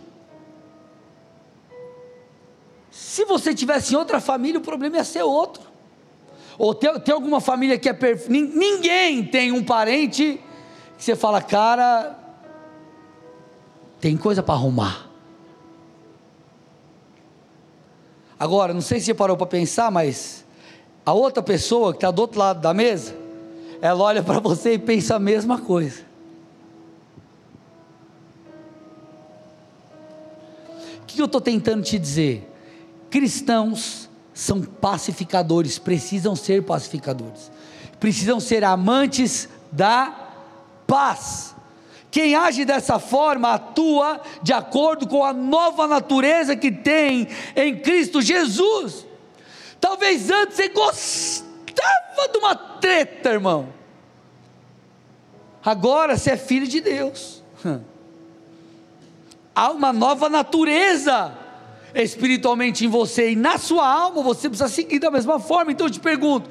Se 2.90 3.26
você 3.26 3.54
tivesse 3.54 3.92
em 3.92 3.96
outra 3.98 4.22
família, 4.22 4.58
o 4.58 4.62
problema 4.62 4.96
ia 4.96 5.04
ser 5.04 5.22
outro. 5.22 5.64
Ou 6.56 6.74
tem, 6.74 6.98
tem 7.00 7.14
alguma 7.14 7.42
família 7.42 7.78
que 7.78 7.90
é 7.90 7.92
perfeita. 7.92 8.32
Ninguém 8.32 9.22
tem 9.22 9.52
um 9.52 9.62
parente 9.62 10.42
que 10.96 11.04
você 11.04 11.14
fala, 11.14 11.42
cara, 11.42 12.18
tem 14.00 14.16
coisa 14.16 14.42
para 14.42 14.54
arrumar. 14.54 15.10
Agora, 18.40 18.72
não 18.72 18.80
sei 18.80 18.98
se 18.98 19.04
você 19.04 19.14
parou 19.14 19.36
para 19.36 19.46
pensar, 19.46 19.90
mas 19.90 20.47
a 21.08 21.12
outra 21.14 21.42
pessoa 21.42 21.92
que 21.92 21.96
está 21.96 22.10
do 22.10 22.20
outro 22.20 22.38
lado 22.38 22.60
da 22.60 22.74
mesa, 22.74 23.16
ela 23.80 24.04
olha 24.04 24.22
para 24.22 24.40
você 24.40 24.74
e 24.74 24.78
pensa 24.78 25.16
a 25.16 25.18
mesma 25.18 25.58
coisa. 25.58 26.02
O 31.00 31.06
que 31.06 31.18
eu 31.18 31.24
estou 31.24 31.40
tentando 31.40 31.82
te 31.82 31.98
dizer? 31.98 32.46
Cristãos 33.08 34.06
são 34.34 34.60
pacificadores, 34.60 35.78
precisam 35.78 36.36
ser 36.36 36.62
pacificadores, 36.62 37.50
precisam 37.98 38.38
ser 38.38 38.62
amantes 38.62 39.48
da 39.72 40.14
paz. 40.86 41.54
Quem 42.10 42.34
age 42.34 42.66
dessa 42.66 42.98
forma 42.98 43.54
atua 43.54 44.20
de 44.42 44.52
acordo 44.52 45.08
com 45.08 45.24
a 45.24 45.32
nova 45.32 45.86
natureza 45.86 46.54
que 46.54 46.70
tem 46.70 47.28
em 47.56 47.78
Cristo 47.78 48.20
Jesus. 48.20 49.07
Talvez 49.80 50.30
antes 50.30 50.56
você 50.56 50.68
gostava 50.68 52.28
de 52.32 52.38
uma 52.38 52.54
treta, 52.54 53.30
irmão. 53.30 53.72
Agora 55.64 56.16
você 56.16 56.32
é 56.32 56.36
filho 56.36 56.66
de 56.66 56.80
Deus. 56.80 57.42
Há 59.54 59.70
uma 59.70 59.92
nova 59.92 60.28
natureza 60.28 61.36
espiritualmente 61.94 62.84
em 62.84 62.88
você 62.88 63.32
e 63.32 63.36
na 63.36 63.58
sua 63.58 63.86
alma 63.88 64.22
você 64.22 64.48
precisa 64.48 64.68
seguir 64.68 64.98
da 64.98 65.10
mesma 65.10 65.38
forma. 65.40 65.72
Então 65.72 65.86
eu 65.86 65.90
te 65.90 66.00
pergunto: 66.00 66.48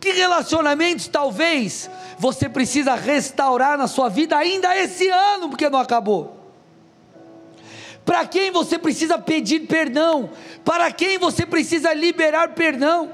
que 0.00 0.12
relacionamentos 0.12 1.08
talvez 1.08 1.90
você 2.18 2.48
precisa 2.48 2.94
restaurar 2.94 3.78
na 3.78 3.86
sua 3.86 4.08
vida 4.08 4.36
ainda 4.36 4.76
esse 4.76 5.08
ano, 5.08 5.48
porque 5.48 5.68
não 5.68 5.78
acabou? 5.78 6.37
Para 8.08 8.26
quem 8.26 8.50
você 8.50 8.78
precisa 8.78 9.18
pedir 9.18 9.66
perdão? 9.66 10.30
Para 10.64 10.90
quem 10.90 11.18
você 11.18 11.44
precisa 11.44 11.92
liberar 11.92 12.54
perdão? 12.54 13.10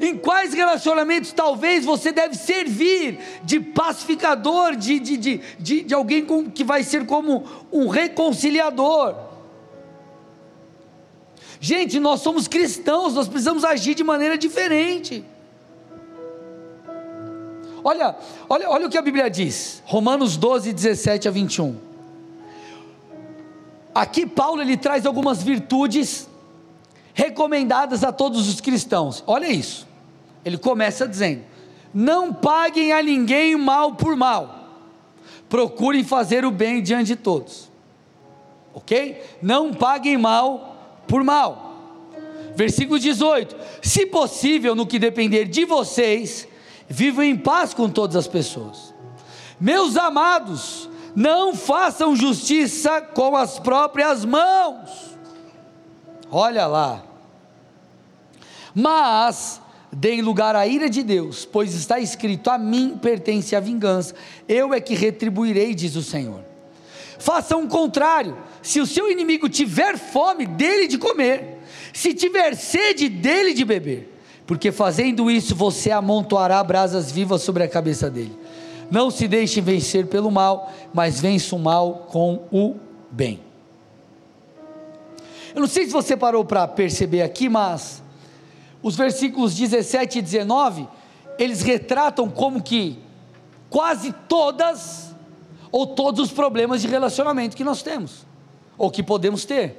Em 0.00 0.16
quais 0.16 0.54
relacionamentos 0.54 1.32
talvez 1.32 1.84
você 1.84 2.10
deve 2.10 2.34
servir 2.34 3.18
de 3.44 3.60
pacificador, 3.60 4.74
de, 4.74 4.98
de, 4.98 5.18
de, 5.18 5.40
de, 5.58 5.82
de 5.82 5.92
alguém 5.92 6.24
com, 6.24 6.50
que 6.50 6.64
vai 6.64 6.82
ser 6.82 7.04
como 7.04 7.44
um 7.70 7.88
reconciliador? 7.88 9.16
Gente, 11.60 12.00
nós 12.00 12.22
somos 12.22 12.48
cristãos, 12.48 13.12
nós 13.12 13.28
precisamos 13.28 13.64
agir 13.64 13.94
de 13.94 14.02
maneira 14.02 14.38
diferente. 14.38 15.22
Olha, 17.84 18.16
olha, 18.48 18.70
olha 18.70 18.86
o 18.86 18.90
que 18.90 18.96
a 18.96 19.02
Bíblia 19.02 19.28
diz, 19.28 19.82
Romanos 19.84 20.38
12, 20.38 20.72
17 20.72 21.28
a 21.28 21.30
21. 21.30 21.89
Aqui 24.00 24.24
Paulo 24.24 24.62
ele 24.62 24.78
traz 24.78 25.04
algumas 25.04 25.42
virtudes 25.42 26.26
recomendadas 27.12 28.02
a 28.02 28.10
todos 28.10 28.48
os 28.48 28.58
cristãos. 28.58 29.22
Olha 29.26 29.46
isso. 29.46 29.86
Ele 30.42 30.56
começa 30.56 31.06
dizendo: 31.06 31.42
Não 31.92 32.32
paguem 32.32 32.94
a 32.94 33.02
ninguém 33.02 33.54
mal 33.56 33.96
por 33.96 34.16
mal. 34.16 34.70
Procurem 35.50 36.02
fazer 36.02 36.46
o 36.46 36.50
bem 36.50 36.82
diante 36.82 37.08
de 37.08 37.16
todos. 37.16 37.70
OK? 38.72 39.22
Não 39.42 39.74
paguem 39.74 40.16
mal 40.16 41.02
por 41.06 41.22
mal. 41.22 42.08
Versículo 42.56 42.98
18: 42.98 43.54
Se 43.82 44.06
possível, 44.06 44.74
no 44.74 44.86
que 44.86 44.98
depender 44.98 45.44
de 45.44 45.66
vocês, 45.66 46.48
vivam 46.88 47.22
em 47.22 47.36
paz 47.36 47.74
com 47.74 47.86
todas 47.86 48.16
as 48.16 48.26
pessoas. 48.26 48.94
Meus 49.60 49.98
amados, 49.98 50.88
não 51.14 51.54
façam 51.54 52.16
justiça 52.16 53.00
com 53.00 53.36
as 53.36 53.58
próprias 53.58 54.24
mãos. 54.24 55.16
Olha 56.30 56.66
lá. 56.66 57.02
Mas 58.74 59.60
deem 59.92 60.22
lugar 60.22 60.54
à 60.54 60.66
ira 60.66 60.88
de 60.88 61.02
Deus, 61.02 61.44
pois 61.44 61.74
está 61.74 61.98
escrito: 61.98 62.50
A 62.50 62.58
mim 62.58 62.98
pertence 63.00 63.56
a 63.56 63.60
vingança, 63.60 64.14
eu 64.48 64.72
é 64.72 64.80
que 64.80 64.94
retribuirei, 64.94 65.74
diz 65.74 65.96
o 65.96 66.02
Senhor. 66.02 66.44
Façam 67.18 67.64
o 67.64 67.68
contrário, 67.68 68.36
se 68.62 68.80
o 68.80 68.86
seu 68.86 69.10
inimigo 69.10 69.48
tiver 69.48 69.98
fome, 69.98 70.46
dele 70.46 70.86
de 70.86 70.96
comer, 70.96 71.58
se 71.92 72.14
tiver 72.14 72.54
sede, 72.54 73.10
dele 73.10 73.52
de 73.52 73.64
beber, 73.64 74.16
porque 74.46 74.72
fazendo 74.72 75.30
isso 75.30 75.54
você 75.54 75.90
amontoará 75.90 76.62
brasas 76.64 77.12
vivas 77.12 77.42
sobre 77.42 77.62
a 77.62 77.68
cabeça 77.68 78.08
dele. 78.08 78.39
Não 78.90 79.10
se 79.10 79.28
deixe 79.28 79.60
vencer 79.60 80.06
pelo 80.06 80.30
mal, 80.30 80.72
mas 80.92 81.20
vença 81.20 81.54
o 81.54 81.58
mal 81.58 82.06
com 82.10 82.42
o 82.50 82.76
bem. 83.10 83.40
Eu 85.54 85.60
não 85.60 85.68
sei 85.68 85.86
se 85.86 85.92
você 85.92 86.16
parou 86.16 86.44
para 86.44 86.66
perceber 86.66 87.22
aqui, 87.22 87.48
mas 87.48 88.02
os 88.82 88.96
versículos 88.96 89.54
17 89.54 90.18
e 90.18 90.22
19, 90.22 90.88
eles 91.38 91.62
retratam 91.62 92.28
como 92.28 92.62
que 92.62 92.98
quase 93.68 94.12
todas 94.28 95.14
ou 95.70 95.86
todos 95.86 96.20
os 96.20 96.32
problemas 96.32 96.82
de 96.82 96.88
relacionamento 96.88 97.56
que 97.56 97.64
nós 97.64 97.82
temos, 97.82 98.26
ou 98.76 98.90
que 98.90 99.02
podemos 99.02 99.44
ter. 99.44 99.76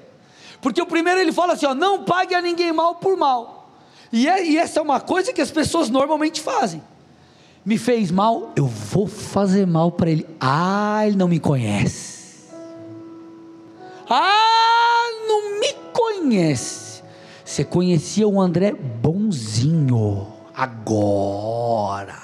Porque 0.62 0.82
o 0.82 0.86
primeiro 0.86 1.20
ele 1.20 1.32
fala 1.32 1.54
assim: 1.54 1.66
ó, 1.66 1.74
não 1.74 2.04
pague 2.04 2.36
a 2.36 2.42
ninguém 2.42 2.72
mal 2.72 2.96
por 2.96 3.18
mal. 3.18 3.70
E, 4.12 4.28
é, 4.28 4.46
e 4.46 4.58
essa 4.58 4.80
é 4.80 4.82
uma 4.82 5.00
coisa 5.00 5.34
que 5.34 5.42
as 5.42 5.52
pessoas 5.52 5.90
normalmente 5.90 6.42
fazem. 6.42 6.84
Me 7.64 7.78
fez 7.78 8.10
mal, 8.10 8.52
eu 8.56 8.66
vou 8.66 9.08
fazer 9.08 9.68
mal 9.68 9.92
para 9.92 10.10
ele. 10.10 10.26
Ah, 10.40 11.06
ele 11.06 11.16
não 11.16 11.28
me 11.28 11.40
conhece. 11.40 12.50
Ah, 14.10 15.08
não 15.28 15.60
me 15.60 15.74
conhece. 15.94 17.04
Você 17.46 17.64
conhecia 17.64 18.28
o 18.28 18.42
André 18.42 18.74
bonzinho. 18.74 20.28
Agora. 20.56 22.18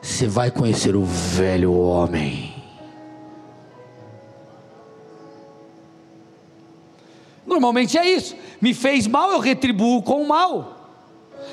Você 0.00 0.26
vai 0.26 0.50
conhecer 0.50 0.96
o 0.96 1.04
velho 1.04 1.74
homem. 1.74 2.54
Normalmente 7.46 7.98
é 7.98 8.08
isso. 8.08 8.34
Me 8.60 8.72
fez 8.72 9.06
mal, 9.06 9.30
eu 9.30 9.40
retribuo 9.40 10.02
com 10.02 10.22
o 10.22 10.28
mal. 10.28 10.79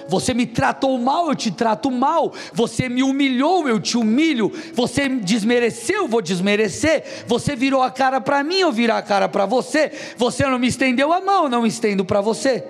Você 0.08 0.34
me 0.34 0.46
tratou 0.46 0.98
mal, 0.98 1.30
eu 1.30 1.36
te 1.36 1.52
trato 1.52 1.92
mal. 1.92 2.34
Você 2.54 2.88
me 2.90 3.04
humilhou, 3.04 3.68
eu 3.68 3.80
te 3.80 3.98
humilho. 3.98 4.52
Você 4.74 5.08
desmereceu, 5.10 6.04
eu 6.04 6.08
vou 6.08 6.22
desmerecer. 6.22 7.26
Você 7.28 7.56
virou 7.56 7.82
a 7.82 7.92
cara 7.92 8.22
para 8.22 8.44
mim, 8.44 8.60
eu 8.60 8.72
virar 8.72 8.98
a 8.98 9.02
cara 9.02 9.28
para 9.28 9.46
você. 9.46 9.92
Você 10.18 10.46
não 10.46 10.60
me 10.60 10.68
estendeu 10.68 11.12
a 11.12 11.22
mão, 11.22 11.44
eu 11.44 11.50
não 11.50 11.66
estendo 11.66 12.06
para 12.06 12.22
você. 12.22 12.64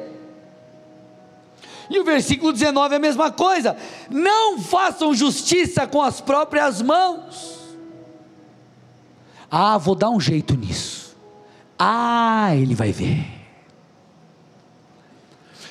E 1.90 2.00
o 2.00 2.04
versículo 2.04 2.52
19 2.52 2.94
é 2.94 2.98
a 2.98 3.00
mesma 3.00 3.32
coisa. 3.32 3.78
Não 4.10 4.60
façam 4.60 5.14
justiça 5.14 5.88
com 5.88 6.02
as 6.02 6.20
próprias 6.20 6.82
mãos. 6.82 7.58
Ah, 9.50 9.78
vou 9.78 9.96
dar 9.96 10.10
um 10.10 10.20
jeito 10.20 10.56
nisso. 10.56 11.16
Ah, 11.80 12.50
ele 12.56 12.76
vai 12.76 12.92
ver. 12.92 13.26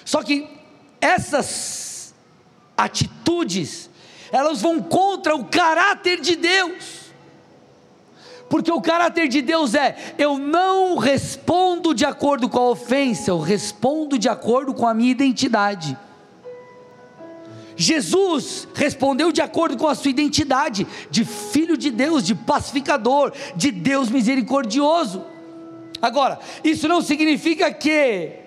Só 0.04 0.22
que 0.22 0.55
essas 1.00 2.14
atitudes, 2.76 3.88
elas 4.30 4.60
vão 4.60 4.82
contra 4.82 5.34
o 5.34 5.44
caráter 5.44 6.20
de 6.20 6.36
Deus. 6.36 7.06
Porque 8.48 8.70
o 8.70 8.80
caráter 8.80 9.28
de 9.28 9.42
Deus 9.42 9.74
é: 9.74 9.96
eu 10.18 10.38
não 10.38 10.96
respondo 10.96 11.94
de 11.94 12.04
acordo 12.04 12.48
com 12.48 12.58
a 12.58 12.70
ofensa, 12.70 13.30
eu 13.30 13.40
respondo 13.40 14.18
de 14.18 14.28
acordo 14.28 14.72
com 14.72 14.86
a 14.86 14.94
minha 14.94 15.10
identidade. 15.10 15.96
Jesus 17.78 18.66
respondeu 18.74 19.30
de 19.30 19.42
acordo 19.42 19.76
com 19.76 19.86
a 19.86 19.94
sua 19.94 20.10
identidade 20.10 20.86
de 21.10 21.24
filho 21.24 21.76
de 21.76 21.90
Deus, 21.90 22.24
de 22.24 22.34
pacificador, 22.34 23.32
de 23.54 23.70
Deus 23.70 24.08
misericordioso. 24.08 25.22
Agora, 26.00 26.38
isso 26.64 26.88
não 26.88 27.02
significa 27.02 27.70
que 27.70 28.45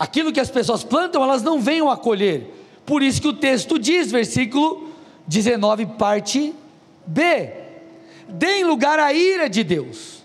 aquilo 0.00 0.32
que 0.32 0.40
as 0.40 0.50
pessoas 0.50 0.82
plantam, 0.82 1.22
elas 1.22 1.42
não 1.42 1.60
venham 1.60 1.90
a 1.90 1.96
colher. 1.96 2.50
Por 2.86 3.02
isso 3.02 3.20
que 3.20 3.28
o 3.28 3.34
texto 3.34 3.78
diz, 3.78 4.10
versículo 4.10 4.88
19, 5.26 5.84
parte 5.98 6.54
B: 7.06 7.52
deem 8.26 8.64
lugar 8.64 8.98
à 8.98 9.12
ira 9.12 9.48
de 9.50 9.62
Deus, 9.62 10.24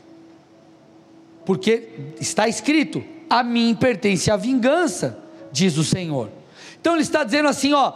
porque 1.46 1.90
está 2.22 2.48
escrito: 2.48 3.04
a 3.30 3.44
mim 3.44 3.76
pertence 3.76 4.32
a 4.32 4.38
vingança, 4.38 5.20
diz 5.52 5.78
o 5.78 5.84
Senhor. 5.84 6.30
Então 6.80 6.94
ele 6.94 7.02
está 7.02 7.26
dizendo 7.26 7.50
assim: 7.50 7.74
ó, 7.74 7.94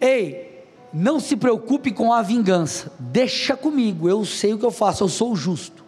ei, 0.00 0.64
não 0.92 1.20
se 1.20 1.36
preocupe 1.36 1.92
com 1.92 2.12
a 2.12 2.22
vingança, 2.22 2.92
deixa 2.98 3.56
comigo, 3.56 4.08
eu 4.08 4.24
sei 4.24 4.52
o 4.52 4.58
que 4.58 4.66
eu 4.66 4.72
faço, 4.72 5.04
eu 5.04 5.08
sou 5.08 5.36
justo. 5.36 5.83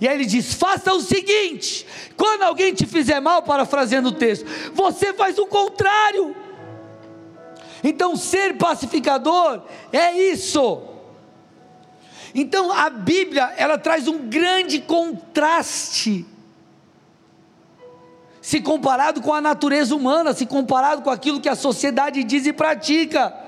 E 0.00 0.06
aí 0.06 0.14
ele 0.14 0.26
diz: 0.26 0.54
faça 0.54 0.92
o 0.92 1.00
seguinte: 1.00 1.86
quando 2.16 2.42
alguém 2.42 2.72
te 2.72 2.86
fizer 2.86 3.20
mal, 3.20 3.42
parafraseando 3.42 4.08
o 4.08 4.12
texto, 4.12 4.46
você 4.72 5.12
faz 5.12 5.38
o 5.38 5.46
contrário. 5.46 6.34
Então, 7.82 8.16
ser 8.16 8.56
pacificador 8.56 9.62
é 9.92 10.12
isso. 10.12 10.82
Então, 12.34 12.72
a 12.72 12.90
Bíblia, 12.90 13.54
ela 13.56 13.78
traz 13.78 14.06
um 14.08 14.28
grande 14.28 14.80
contraste. 14.80 16.26
Se 18.40 18.60
comparado 18.60 19.20
com 19.20 19.32
a 19.32 19.40
natureza 19.40 19.94
humana, 19.94 20.32
se 20.32 20.46
comparado 20.46 21.02
com 21.02 21.10
aquilo 21.10 21.40
que 21.40 21.48
a 21.48 21.54
sociedade 21.54 22.24
diz 22.24 22.46
e 22.46 22.52
pratica. 22.52 23.47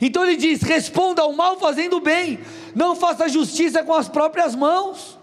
Então 0.00 0.24
ele 0.24 0.36
diz: 0.36 0.62
responda 0.62 1.22
ao 1.22 1.32
mal 1.32 1.58
fazendo 1.58 1.96
o 1.96 2.00
bem, 2.00 2.38
não 2.74 2.96
faça 2.96 3.28
justiça 3.28 3.82
com 3.82 3.92
as 3.92 4.08
próprias 4.08 4.54
mãos. 4.54 5.18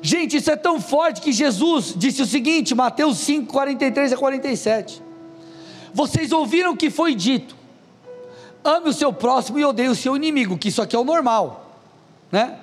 Gente, 0.00 0.36
isso 0.36 0.50
é 0.50 0.56
tão 0.56 0.80
forte 0.80 1.20
que 1.20 1.32
Jesus 1.32 1.94
disse 1.96 2.22
o 2.22 2.26
seguinte, 2.26 2.74
Mateus 2.74 3.18
5, 3.18 3.52
43 3.52 4.12
a 4.12 4.16
47. 4.16 5.02
Vocês 5.92 6.32
ouviram 6.32 6.72
o 6.72 6.76
que 6.76 6.90
foi 6.90 7.14
dito: 7.14 7.54
ame 8.64 8.88
o 8.88 8.92
seu 8.92 9.12
próximo 9.12 9.58
e 9.58 9.64
odeie 9.64 9.88
o 9.88 9.94
seu 9.94 10.16
inimigo, 10.16 10.56
que 10.56 10.68
isso 10.68 10.80
aqui 10.80 10.96
é 10.96 10.98
o 10.98 11.04
normal, 11.04 11.78
né? 12.32 12.58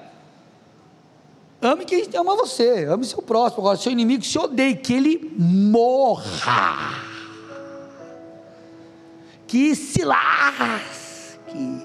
Ame 1.62 1.86
quem 1.86 2.04
ama 2.15 2.36
você, 2.36 2.86
ame 2.86 3.06
seu 3.06 3.22
próximo, 3.22 3.62
agora 3.62 3.78
seu 3.78 3.91
inimigo 3.91 4.24
se 4.24 4.38
odeie, 4.39 4.76
que 4.76 4.94
ele 4.94 5.32
morra 5.38 7.11
que 9.52 9.76
se 9.76 10.06
lasque. 10.06 11.82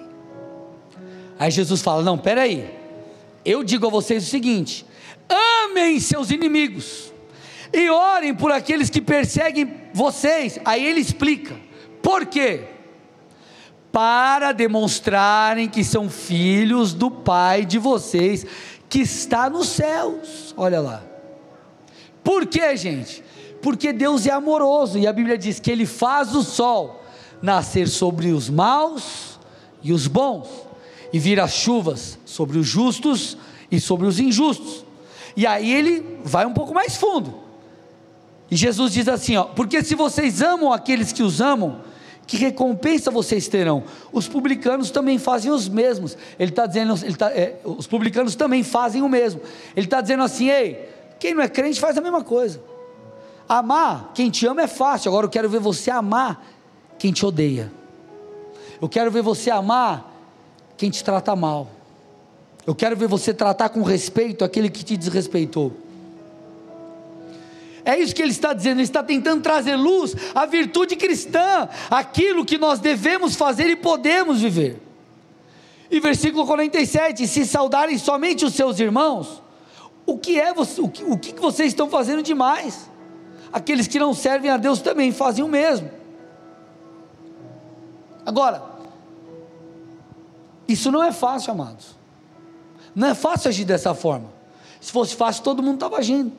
Aí 1.37 1.51
Jesus 1.51 1.83
fala: 1.83 2.01
Não, 2.01 2.17
peraí, 2.17 2.71
eu 3.45 3.65
digo 3.65 3.89
a 3.89 3.91
vocês 3.91 4.25
o 4.25 4.31
seguinte: 4.31 4.87
amem 5.29 5.99
seus 5.99 6.31
inimigos 6.31 7.13
e 7.73 7.91
orem 7.91 8.33
por 8.33 8.53
aqueles 8.53 8.89
que 8.89 9.01
perseguem 9.01 9.81
vocês. 9.93 10.61
Aí 10.65 10.87
ele 10.87 11.01
explica: 11.01 11.57
por 12.01 12.27
quê? 12.27 12.69
Para 13.91 14.53
demonstrarem 14.53 15.69
que 15.69 15.83
são 15.83 16.09
filhos 16.09 16.95
do 16.95 17.11
Pai 17.11 17.65
de 17.65 17.81
vocês 17.81 18.47
que 18.89 19.01
está 19.01 19.51
nos 19.51 19.67
céus. 19.71 20.55
Olha 20.57 20.81
lá. 20.81 21.03
Por 22.23 22.47
quê, 22.47 22.77
gente? 22.77 23.25
Porque 23.61 23.93
Deus 23.93 24.25
é 24.25 24.31
amoroso 24.31 25.01
e 25.01 25.07
a 25.09 25.13
Bíblia 25.13 25.37
diz 25.37 25.59
que 25.59 25.73
Ele 25.73 25.85
faz 25.85 26.33
o 26.33 26.45
sol 26.45 27.03
nascer 27.47 27.89
sobre 27.89 28.33
os 28.33 28.51
maus 28.51 29.39
e 29.83 29.93
os 29.93 30.09
bons, 30.09 30.49
e 31.13 31.19
vira 31.19 31.45
as 31.45 31.53
chuvas 31.53 32.19
sobre 32.27 32.59
os 32.59 32.67
justos 32.67 33.39
e 33.71 33.81
sobre 33.81 34.07
os 34.07 34.19
injustos. 34.19 34.85
E 35.37 35.47
aí 35.47 35.73
ele 35.73 36.19
vai 36.25 36.45
um 36.45 36.53
pouco 36.53 36.75
mais 36.75 36.97
fundo. 36.97 37.33
E 38.51 38.57
Jesus 38.57 38.93
diz 38.93 39.07
assim: 39.07 39.37
ó, 39.37 39.45
porque 39.45 39.83
se 39.83 39.95
vocês 39.95 40.43
amam 40.43 40.73
aqueles 40.73 41.13
que 41.13 41.23
os 41.23 41.41
amam, 41.41 41.81
que 42.27 42.37
recompensa 42.37 43.13
vocês 43.13 43.47
terão? 43.47 43.85
Os 44.13 44.27
publicanos 44.27 44.91
também 44.91 45.17
fazem 45.17 45.51
os 45.53 45.69
mesmos. 45.69 46.19
Ele 46.39 46.51
está 46.51 46.67
dizendo, 46.67 46.95
ele 47.05 47.15
tá, 47.15 47.31
é, 47.31 47.61
os 47.65 47.87
publicanos 47.87 48.35
também 48.35 48.65
fazem 48.65 49.03
o 49.03 49.09
mesmo. 49.09 49.41
Ele 49.77 49.87
está 49.87 50.01
dizendo 50.01 50.25
assim: 50.25 50.49
ei, 50.49 50.89
quem 51.21 51.33
não 51.33 51.43
é 51.43 51.49
crente 51.49 51.79
faz 51.79 51.97
a 51.97 52.01
mesma 52.01 52.25
coisa. 52.25 52.61
Amar 53.49 54.11
quem 54.15 54.31
te 54.31 54.47
ama 54.47 54.63
é 54.63 54.67
fácil. 54.67 55.11
Agora 55.11 55.27
eu 55.27 55.31
quero 55.31 55.49
ver 55.49 55.61
você 55.61 55.93
amar 55.93 56.56
quem 56.99 57.13
te 57.13 57.25
odeia. 57.25 57.73
Eu 58.81 58.89
quero 58.89 59.11
ver 59.11 59.23
você 59.23 59.51
amar 59.51 60.15
quem 60.77 60.91
te 60.91 61.03
trata 61.03 61.35
mal. 61.35 61.69
Eu 62.67 62.75
quero 62.75 62.97
ver 62.97 63.09
você 63.09 63.33
tratar 63.33 63.69
com 63.69 63.83
respeito 63.83 64.45
aquele 64.45 64.69
que 64.69 64.85
te 64.85 64.97
desrespeitou. 64.97 65.73
É 67.85 67.97
isso 67.97 68.13
que 68.13 68.21
ele 68.21 68.33
está 68.33 68.53
dizendo, 68.53 68.79
ele 68.79 68.83
está 68.83 69.01
tentando 69.01 69.43
trazer 69.43 69.77
luz 69.77 70.13
à 70.35 70.45
virtude 70.45 70.97
cristã, 70.97 71.69
aquilo 71.89 72.45
que 72.45 72.59
nós 72.59 72.81
devemos 72.81 73.37
fazer 73.37 73.69
e 73.71 73.77
podemos 73.77 74.41
viver. 74.41 74.83
E 75.89 76.01
versículo 76.01 76.45
47: 76.45 77.29
se 77.29 77.47
saudarem 77.47 77.97
somente 77.97 78.45
os 78.45 78.55
seus 78.55 78.81
irmãos, 78.81 79.41
o 80.05 80.19
que 80.19 80.41
é 80.41 80.53
o 80.53 80.89
que, 80.89 81.05
o 81.05 81.17
que 81.17 81.41
vocês 81.41 81.69
estão 81.69 81.89
fazendo 81.89 82.25
demais? 82.25 82.91
Aqueles 83.53 83.87
que 83.87 84.01
não 84.01 84.13
servem 84.13 84.51
a 84.51 84.57
Deus 84.57 84.81
também 84.81 85.13
fazem 85.13 85.45
o 85.45 85.49
mesmo. 85.49 85.89
Agora, 88.27 88.63
isso 90.67 90.91
não 90.91 91.03
é 91.03 91.13
fácil, 91.13 91.53
amados. 91.53 91.97
Não 92.93 93.09
é 93.09 93.15
fácil 93.15 93.49
agir 93.49 93.65
dessa 93.65 93.95
forma. 93.95 94.29
Se 94.81 94.91
fosse 94.91 95.15
fácil, 95.15 95.45
todo 95.45 95.63
mundo 95.63 95.75
estava 95.75 95.99
agindo. 95.99 96.33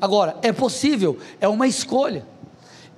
Agora, 0.00 0.36
é 0.42 0.52
possível, 0.52 1.18
é 1.40 1.48
uma 1.48 1.66
escolha. 1.66 2.26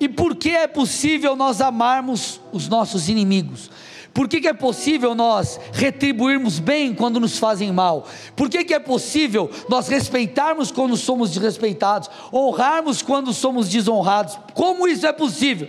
E 0.01 0.09
por 0.09 0.35
que 0.35 0.51
é 0.51 0.67
possível 0.67 1.37
nós 1.37 1.61
amarmos 1.61 2.41
os 2.53 2.69
nossos 2.69 3.09
inimigos? 3.09 3.71
Por 4.13 4.29
que, 4.29 4.41
que, 4.41 4.49
é 4.49 4.55
possível 4.55 5.15
nós 5.15 5.61
retribuirmos 5.73 6.59
bem 6.59 6.95
quando 6.95 7.21
nos 7.21 7.39
fazem 7.39 7.71
mal? 7.71 8.07
Por 8.35 8.49
que, 8.49 8.65
que 8.65 8.73
é 8.73 8.79
possível 8.79 9.51
nós 9.69 9.89
respeitarmos 9.89 10.71
quando 10.71 10.97
somos 10.97 11.31
desrespeitados? 11.31 12.09
Honrarmos 12.33 13.03
quando 13.03 13.33
somos 13.35 13.69
desonrados? 13.69 14.39
Como 14.55 14.89
isso 14.89 15.07
é 15.07 15.13
possível? 15.13 15.69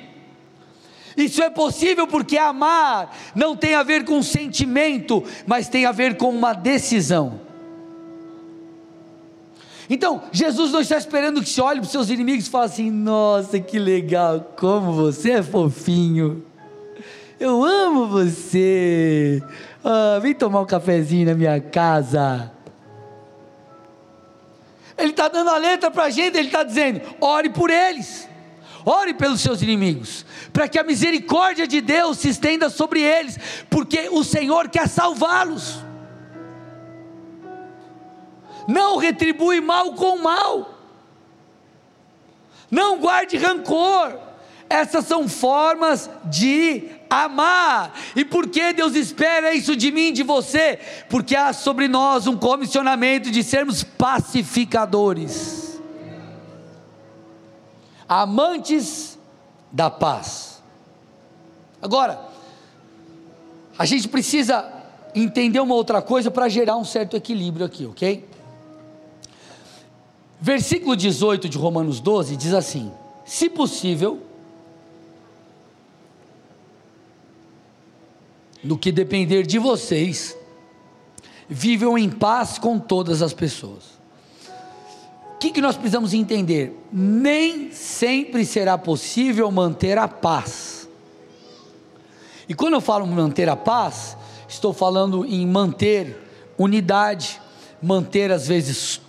Isso 1.17 1.41
é 1.41 1.49
possível 1.49 2.05
porque 2.07 2.37
amar 2.37 3.17
não 3.35 3.55
tem 3.55 3.73
a 3.73 3.81
ver 3.81 4.05
com 4.05 4.21
sentimento, 4.21 5.23
mas 5.47 5.67
tem 5.67 5.85
a 5.85 5.91
ver 5.91 6.15
com 6.15 6.29
uma 6.29 6.53
decisão. 6.53 7.41
Então, 9.89 10.21
Jesus 10.31 10.71
não 10.71 10.81
está 10.81 10.97
esperando 10.97 11.41
que 11.41 11.49
se 11.49 11.59
olhe 11.59 11.79
para 11.79 11.85
os 11.85 11.91
seus 11.91 12.09
inimigos 12.09 12.45
e 12.45 12.49
fale 12.49 12.65
assim: 12.65 12.91
Nossa, 12.91 13.59
que 13.59 13.79
legal, 13.79 14.53
como 14.57 14.91
você 14.91 15.31
é 15.31 15.43
fofinho. 15.43 16.43
Eu 17.39 17.63
amo 17.63 18.07
você. 18.07 19.41
Ah, 19.83 20.19
vem 20.19 20.33
tomar 20.33 20.61
um 20.61 20.65
cafezinho 20.65 21.25
na 21.27 21.33
minha 21.33 21.59
casa. 21.61 22.51
Ele 24.97 25.11
está 25.11 25.27
dando 25.27 25.49
a 25.49 25.57
letra 25.57 25.89
para 25.89 26.05
a 26.05 26.09
gente, 26.09 26.37
ele 26.37 26.47
está 26.47 26.63
dizendo: 26.63 27.01
ore 27.21 27.49
por 27.49 27.69
eles, 27.69 28.27
ore 28.89 29.13
pelos 29.13 29.41
seus 29.41 29.61
inimigos, 29.61 30.25
para 30.53 30.67
que 30.67 30.79
a 30.79 30.83
misericórdia 30.83 31.67
de 31.67 31.81
Deus 31.81 32.19
se 32.19 32.29
estenda 32.29 32.69
sobre 32.69 33.01
eles, 33.01 33.37
porque 33.69 34.07
o 34.09 34.23
Senhor 34.23 34.69
quer 34.69 34.87
salvá-los 34.87 35.87
não 38.67 38.97
retribui 38.97 39.61
mal 39.61 39.93
com 39.93 40.17
mal, 40.17 40.77
não 42.69 42.99
guarde 42.99 43.37
rancor. 43.37 44.27
Essas 44.69 45.05
são 45.05 45.29
formas 45.29 46.09
de 46.25 46.89
amar. 47.09 47.97
E 48.13 48.25
por 48.25 48.49
que 48.49 48.73
Deus 48.73 48.95
espera 48.95 49.53
isso 49.53 49.77
de 49.77 49.93
mim, 49.93 50.11
de 50.11 50.23
você? 50.23 50.77
Porque 51.09 51.37
há 51.37 51.53
sobre 51.53 51.87
nós 51.87 52.27
um 52.27 52.35
comissionamento 52.35 53.31
de 53.31 53.41
sermos 53.43 53.81
pacificadores, 53.81 55.66
amantes 58.07 59.17
da 59.71 59.89
paz. 59.89 60.61
Agora, 61.81 62.19
a 63.77 63.85
gente 63.85 64.07
precisa 64.07 64.73
entender 65.13 65.59
uma 65.59 65.75
outra 65.75 66.01
coisa 66.01 66.31
para 66.31 66.49
gerar 66.49 66.77
um 66.77 66.85
certo 66.85 67.15
equilíbrio 67.15 67.65
aqui, 67.65 67.85
ok? 67.85 68.27
Versículo 70.39 70.95
18 70.95 71.49
de 71.49 71.57
Romanos 71.57 71.99
12 71.99 72.35
diz 72.35 72.53
assim: 72.53 72.91
Se 73.25 73.49
possível, 73.49 74.21
no 78.63 78.77
que 78.77 78.91
depender 78.91 79.43
de 79.43 79.57
vocês, 79.57 80.37
vivam 81.49 81.97
em 81.97 82.09
paz 82.09 82.59
com 82.59 82.77
todas 82.77 83.21
as 83.21 83.33
pessoas. 83.33 83.96
O 85.37 85.39
que, 85.39 85.51
que 85.51 85.61
nós 85.61 85.75
precisamos 85.75 86.15
entender? 86.15 86.75
Nem 86.91 87.71
sempre 87.71 88.43
será 88.43 88.75
possível 88.75 89.51
manter 89.51 89.95
a 89.95 90.07
paz. 90.07 90.89
E 92.49 92.55
quando 92.55 92.73
eu 92.73 92.81
falo 92.81 93.05
manter 93.05 93.47
a 93.47 93.55
paz, 93.55 94.17
estou 94.49 94.73
falando 94.73 95.23
em 95.23 95.45
manter 95.45 96.17
unidade, 96.57 97.39
manter 97.79 98.31
às 98.31 98.47
vezes 98.47 98.99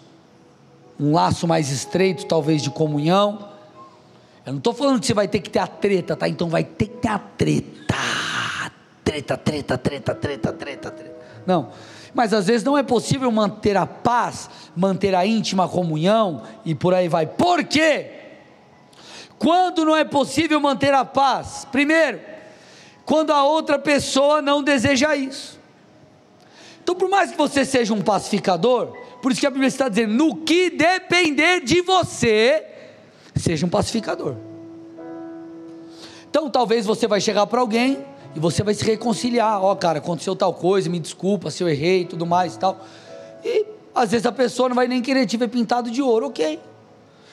um 1.00 1.14
laço 1.14 1.48
mais 1.48 1.70
estreito, 1.70 2.26
talvez 2.26 2.62
de 2.62 2.68
comunhão. 2.68 3.48
Eu 4.44 4.52
não 4.52 4.58
estou 4.58 4.74
falando 4.74 5.00
que 5.00 5.06
você 5.06 5.14
vai 5.14 5.28
ter 5.28 5.40
que 5.40 5.48
ter 5.48 5.60
a 5.60 5.66
treta, 5.66 6.14
tá? 6.14 6.28
Então 6.28 6.50
vai 6.50 6.62
ter 6.62 6.88
que 6.88 6.98
ter 6.98 7.08
a 7.08 7.18
treta. 7.18 7.96
Treta, 9.02 9.38
treta, 9.38 9.78
treta, 9.78 10.14
treta, 10.14 10.52
treta, 10.52 10.90
treta. 10.90 11.16
Não. 11.46 11.70
Mas 12.14 12.33
às 12.33 12.47
vezes 12.47 12.64
não 12.64 12.77
é 12.77 12.83
possível 12.83 13.31
manter 13.31 13.77
a 13.77 13.87
paz, 13.87 14.49
manter 14.75 15.14
a 15.14 15.27
íntima 15.27 15.68
comunhão 15.68 16.42
e 16.64 16.75
por 16.75 16.94
aí 16.94 17.09
vai. 17.09 17.27
Por 17.27 17.64
quê? 17.64 18.11
Quando 19.38 19.85
não 19.85 19.94
é 19.94 20.05
possível 20.05 20.61
manter 20.61 20.92
a 20.92 21.05
paz? 21.05 21.66
Primeiro, 21.71 22.21
quando 23.05 23.31
a 23.31 23.44
outra 23.44 23.79
pessoa 23.79 24.42
não 24.42 24.62
deseja 24.62 25.14
isso. 25.14 25.59
Então, 26.83 26.94
por 26.94 27.09
mais 27.09 27.31
que 27.31 27.37
você 27.37 27.64
seja 27.64 27.92
um 27.92 28.01
pacificador, 28.01 28.97
por 29.21 29.31
isso 29.31 29.40
que 29.40 29.47
a 29.47 29.51
Bíblia 29.51 29.68
está 29.68 29.88
dizendo: 29.88 30.14
no 30.14 30.37
que 30.37 30.71
depender 30.71 31.61
de 31.61 31.83
você, 31.83 32.64
seja 33.37 33.66
um 33.66 33.68
pacificador. 33.68 34.37
Então, 36.29 36.51
talvez 36.51 36.85
você 36.85 37.07
vai 37.07 37.21
chegar 37.21 37.47
para 37.47 37.61
alguém 37.61 38.05
e 38.34 38.40
você 38.40 38.62
vai 38.62 38.74
se 38.74 38.84
reconciliar. 38.84 39.62
Ó, 39.62 39.72
oh, 39.72 39.76
cara, 39.76 39.98
aconteceu 39.98 40.34
tal 40.36 40.54
coisa, 40.54 40.88
me 40.88 40.98
desculpa 40.98 41.50
se 41.50 41.62
eu 41.62 41.68
errei 41.68 42.02
e 42.02 42.04
tudo 42.04 42.26
mais 42.26 42.54
e 42.54 42.58
tal. 42.58 42.78
E 43.44 43.66
às 43.94 44.10
vezes 44.10 44.26
a 44.26 44.32
pessoa 44.32 44.68
não 44.68 44.76
vai 44.76 44.86
nem 44.86 45.02
querer 45.02 45.26
te 45.26 45.36
ver 45.36 45.48
pintado 45.48 45.90
de 45.90 46.02
ouro, 46.02 46.26
ok. 46.26 46.60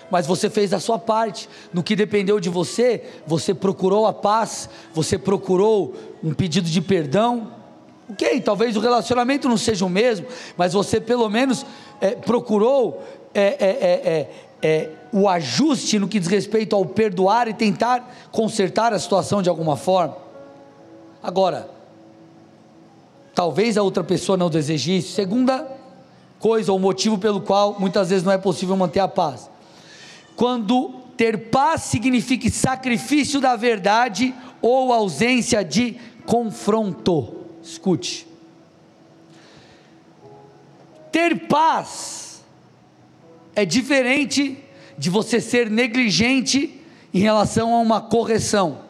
Mas 0.10 0.28
você 0.28 0.50
fez 0.50 0.74
a 0.74 0.80
sua 0.80 1.00
parte. 1.00 1.50
No 1.74 1.84
que 1.84 1.96
dependeu 1.96 2.40
de 2.40 2.50
você, 2.50 3.04
você 3.26 3.54
procurou 3.54 4.06
a 4.06 4.14
paz, 4.14 4.70
você 4.94 5.18
procurou 5.18 5.94
um 6.24 6.34
pedido 6.34 6.70
de 6.70 6.82
perdão, 6.82 7.52
Ok, 8.08 8.40
talvez 8.42 8.78
o 8.78 8.80
relacionamento 8.80 9.50
não 9.50 9.58
seja 9.58 9.84
o 9.84 9.90
mesmo, 9.90 10.28
mas 10.56 10.74
você 10.74 11.02
pelo 11.02 11.28
menos 11.28 11.66
é, 12.00 12.12
procurou 12.12 13.02
é 13.34 13.42
é, 13.42 13.50
é, 13.50 13.90
é, 14.06 14.30
é, 14.62 14.90
o 15.12 15.28
ajuste 15.28 16.00
no 16.00 16.08
que 16.08 16.20
diz 16.20 16.30
respeito 16.30 16.76
ao 16.76 16.86
perdoar 16.86 17.48
e 17.48 17.54
tentar 17.54 18.30
consertar 18.32 18.94
a 18.94 19.00
situação 19.00 19.42
de 19.42 19.50
alguma 19.50 19.76
forma. 19.76 20.25
Agora, 21.26 21.68
talvez 23.34 23.80
a 23.80 23.82
outra 23.82 24.04
pessoa 24.04 24.38
não 24.38 24.48
deseje 24.48 24.98
isso. 24.98 25.14
Segunda 25.14 25.68
coisa, 26.38 26.72
ou 26.72 26.78
motivo 26.78 27.18
pelo 27.18 27.42
qual 27.42 27.80
muitas 27.80 28.12
vezes 28.12 28.24
não 28.24 28.32
é 28.32 28.38
possível 28.38 28.78
manter 28.78 29.00
a 29.00 29.08
paz. 29.08 29.50
Quando 30.36 30.94
ter 31.18 31.50
paz 31.50 31.82
significa 31.82 32.48
sacrifício 32.52 33.42
da 33.42 33.56
verdade 33.56 34.36
ou 34.62 34.94
ausência 34.94 35.66
de 35.66 35.98
confronto. 36.28 37.34
Escute. 37.64 38.28
Ter 41.12 41.48
paz 41.48 42.44
é 43.56 43.66
diferente 43.66 44.64
de 44.96 45.10
você 45.10 45.42
ser 45.42 45.72
negligente 45.72 46.80
em 47.12 47.20
relação 47.20 47.74
a 47.74 47.80
uma 47.80 48.00
correção. 48.00 48.85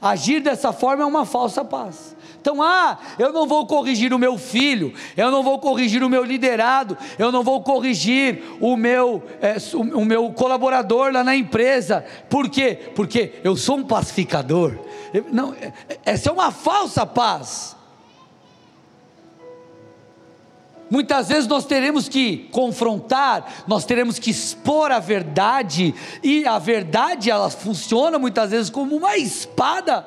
Agir 0.00 0.40
dessa 0.40 0.72
forma 0.72 1.02
é 1.02 1.06
uma 1.06 1.24
falsa 1.24 1.64
paz. 1.64 2.16
Então, 2.40 2.62
ah, 2.62 2.98
eu 3.18 3.32
não 3.32 3.46
vou 3.46 3.66
corrigir 3.66 4.14
o 4.14 4.18
meu 4.18 4.38
filho, 4.38 4.94
eu 5.16 5.30
não 5.30 5.42
vou 5.42 5.58
corrigir 5.58 6.02
o 6.02 6.08
meu 6.08 6.24
liderado, 6.24 6.96
eu 7.18 7.32
não 7.32 7.42
vou 7.42 7.62
corrigir 7.62 8.42
o 8.60 8.76
meu, 8.76 9.22
é, 9.40 9.56
o 9.74 10.04
meu 10.04 10.30
colaborador 10.32 11.12
lá 11.12 11.24
na 11.24 11.34
empresa. 11.34 12.04
Por 12.30 12.48
quê? 12.48 12.92
Porque 12.94 13.34
eu 13.42 13.56
sou 13.56 13.78
um 13.78 13.84
pacificador. 13.84 14.78
Não, 15.32 15.52
é, 15.54 15.72
essa 16.04 16.30
é 16.30 16.32
uma 16.32 16.50
falsa 16.50 17.04
paz. 17.04 17.77
Muitas 20.90 21.28
vezes 21.28 21.46
nós 21.46 21.66
teremos 21.66 22.08
que 22.08 22.48
confrontar, 22.50 23.64
nós 23.66 23.84
teremos 23.84 24.18
que 24.18 24.30
expor 24.30 24.90
a 24.90 24.98
verdade, 24.98 25.94
e 26.22 26.46
a 26.46 26.58
verdade 26.58 27.30
ela 27.30 27.50
funciona 27.50 28.18
muitas 28.18 28.50
vezes 28.50 28.70
como 28.70 28.96
uma 28.96 29.16
espada. 29.16 30.06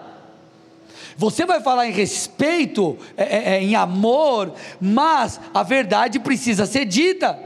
Você 1.15 1.46
vai 1.46 1.62
falar 1.62 1.88
em 1.88 1.91
respeito, 1.91 2.98
é, 3.15 3.24
é, 3.24 3.54
é 3.56 3.63
em 3.63 3.76
amor, 3.76 4.54
mas 4.80 5.39
a 5.54 5.62
verdade 5.62 6.20
precisa 6.20 6.65
ser 6.65 6.86
dita. 6.86 7.38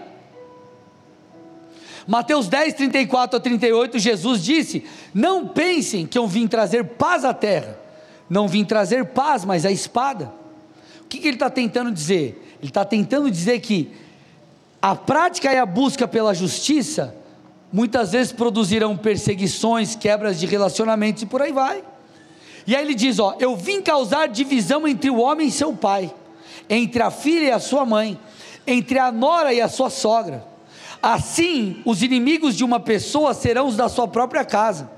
Mateus 2.08 2.48
10, 2.48 2.74
34 2.76 3.38
a 3.38 3.40
38, 3.40 4.00
Jesus 4.00 4.44
disse: 4.44 4.86
Não 5.14 5.48
pensem 5.48 6.06
que 6.06 6.18
eu 6.18 6.28
vim 6.28 6.48
trazer 6.48 6.86
paz 6.86 7.26
à 7.26 7.34
terra, 7.34 7.78
não 8.30 8.48
vim 8.48 8.64
trazer 8.64 9.08
paz, 9.08 9.44
mas 9.44 9.66
a 9.66 9.72
espada. 9.72 10.32
O 11.02 11.08
que, 11.08 11.18
que 11.18 11.28
ele 11.28 11.36
está 11.36 11.50
tentando 11.50 11.92
dizer? 11.92 12.45
Ele 12.66 12.72
está 12.72 12.84
tentando 12.84 13.30
dizer 13.30 13.60
que 13.60 13.92
a 14.82 14.96
prática 14.96 15.54
e 15.54 15.58
a 15.60 15.68
busca 15.68 16.08
pela 16.08 16.34
justiça 16.34 17.16
muitas 17.72 18.14
vezes 18.14 18.34
produzirão 18.34 18.98
perseguições, 18.98 19.94
quebras 19.94 20.40
de 20.40 20.48
relacionamentos 20.48 21.22
e 21.22 21.28
por 21.28 21.44
aí 21.44 21.52
vai. 21.52 21.84
E 22.66 22.76
aí 22.76 22.84
ele 22.84 22.96
diz: 22.96 23.20
Ó, 23.20 23.36
eu 23.40 23.56
vim 23.56 23.84
causar 23.84 24.28
divisão 24.28 24.88
entre 24.88 25.12
o 25.12 25.20
homem 25.20 25.50
e 25.50 25.52
seu 25.52 25.74
pai, 25.74 26.12
entre 26.68 27.04
a 27.04 27.12
filha 27.12 27.46
e 27.46 27.52
a 27.52 27.60
sua 27.60 27.86
mãe, 27.86 28.20
entre 28.66 28.98
a 28.98 29.12
nora 29.12 29.54
e 29.54 29.62
a 29.62 29.68
sua 29.68 29.92
sogra. 29.92 30.44
Assim, 31.04 31.84
os 31.86 32.02
inimigos 32.02 32.56
de 32.56 32.64
uma 32.64 32.80
pessoa 32.80 33.36
serão 33.36 33.68
os 33.68 33.78
da 33.78 33.88
sua 33.88 34.08
própria 34.08 34.44
casa. 34.44 34.90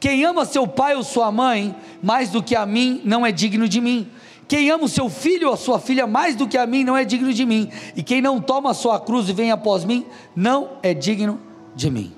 Quem 0.00 0.24
ama 0.24 0.44
seu 0.44 0.66
pai 0.66 0.96
ou 0.96 1.04
sua 1.04 1.30
mãe 1.30 1.76
mais 2.02 2.30
do 2.30 2.42
que 2.42 2.56
a 2.56 2.66
mim 2.66 3.00
não 3.04 3.24
é 3.24 3.30
digno 3.30 3.68
de 3.68 3.80
mim. 3.80 4.10
Quem 4.46 4.70
ama 4.70 4.84
o 4.84 4.88
seu 4.88 5.08
filho 5.08 5.48
ou 5.48 5.54
a 5.54 5.56
sua 5.56 5.78
filha 5.78 6.06
mais 6.06 6.36
do 6.36 6.46
que 6.46 6.58
a 6.58 6.66
mim 6.66 6.84
não 6.84 6.96
é 6.96 7.04
digno 7.04 7.32
de 7.32 7.46
mim. 7.46 7.70
E 7.96 8.02
quem 8.02 8.20
não 8.20 8.40
toma 8.40 8.70
a 8.70 8.74
sua 8.74 9.00
cruz 9.00 9.28
e 9.28 9.32
vem 9.32 9.50
após 9.50 9.84
mim 9.84 10.06
não 10.36 10.72
é 10.82 10.92
digno 10.92 11.40
de 11.74 11.90
mim. 11.90 12.12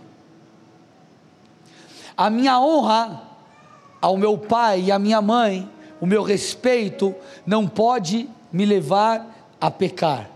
A 2.16 2.30
minha 2.30 2.58
honra 2.58 3.22
ao 4.00 4.16
meu 4.16 4.36
pai 4.38 4.84
e 4.86 4.92
à 4.92 4.98
minha 4.98 5.20
mãe, 5.20 5.68
o 6.00 6.06
meu 6.06 6.22
respeito 6.22 7.14
não 7.44 7.66
pode 7.66 8.28
me 8.52 8.64
levar 8.64 9.26
a 9.60 9.70
pecar. 9.70 10.30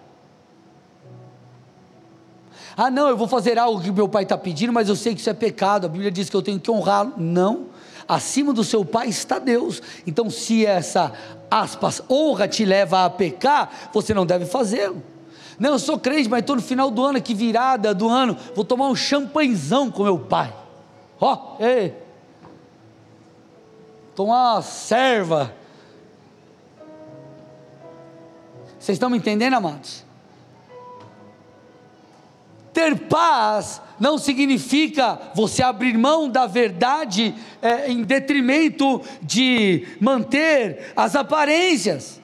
Ah, 2.76 2.90
não, 2.90 3.09
eu 3.09 3.16
vou 3.16 3.29
fazer 3.29 3.59
algo 3.59 3.81
que 3.81 3.90
meu 3.90 4.09
pai 4.09 4.22
está 4.22 4.38
pedindo, 4.38 4.72
mas 4.72 4.88
eu 4.88 4.96
sei 4.96 5.14
que 5.14 5.20
isso 5.20 5.29
é 5.29 5.35
pecado. 5.35 5.87
A 5.87 5.88
Bíblia 5.88 6.11
diz 6.11 6.31
que 6.31 6.37
eu 6.37 6.42
tenho 6.42 6.59
que 6.59 6.70
honrá-lo. 6.70 7.14
Não, 7.16 7.66
acima 8.11 8.53
do 8.53 8.64
seu 8.64 8.85
pai 8.85 9.09
está 9.09 9.38
Deus. 9.38 9.81
Então, 10.07 10.29
se 10.29 10.66
essa 10.66 11.12
aspas, 11.51 12.03
honra 12.11 12.49
te 12.49 12.64
leva 12.64 13.05
a 13.05 13.11
pecar, 13.11 13.90
você 13.92 14.12
não 14.12 14.27
deve 14.27 14.46
fazê-lo. 14.46 15.03
Não, 15.59 15.70
eu 15.73 15.79
sou 15.79 15.99
crente, 15.99 16.29
mas 16.29 16.40
estou 16.40 16.57
no 16.57 16.62
final 16.62 16.90
do 16.90 17.05
ano, 17.05 17.23
que 17.23 17.35
virada 17.35 17.94
do 17.94 18.09
ano, 18.09 18.37
vou 18.55 18.64
tomar 18.64 18.88
um 18.88 18.96
champanhezão 18.96 19.90
com 19.90 20.03
meu 20.03 20.18
pai. 20.18 20.53
Ó, 21.20 21.57
oh, 21.59 21.62
ei, 21.62 21.94
tomar 24.16 24.55
uma 24.55 24.62
serva. 24.62 25.55
Vocês 28.79 28.96
estão 28.96 29.11
me 29.11 29.18
entendendo, 29.18 29.55
amados? 29.55 30.05
Ter 32.81 32.99
paz 32.99 33.79
não 33.99 34.16
significa 34.16 35.21
você 35.35 35.62
abrir 35.62 35.99
mão 35.99 36.31
da 36.31 36.47
verdade 36.47 37.35
é, 37.61 37.90
em 37.93 38.03
detrimento 38.03 39.03
de 39.21 39.87
manter 40.01 40.90
as 40.97 41.14
aparências. 41.14 42.19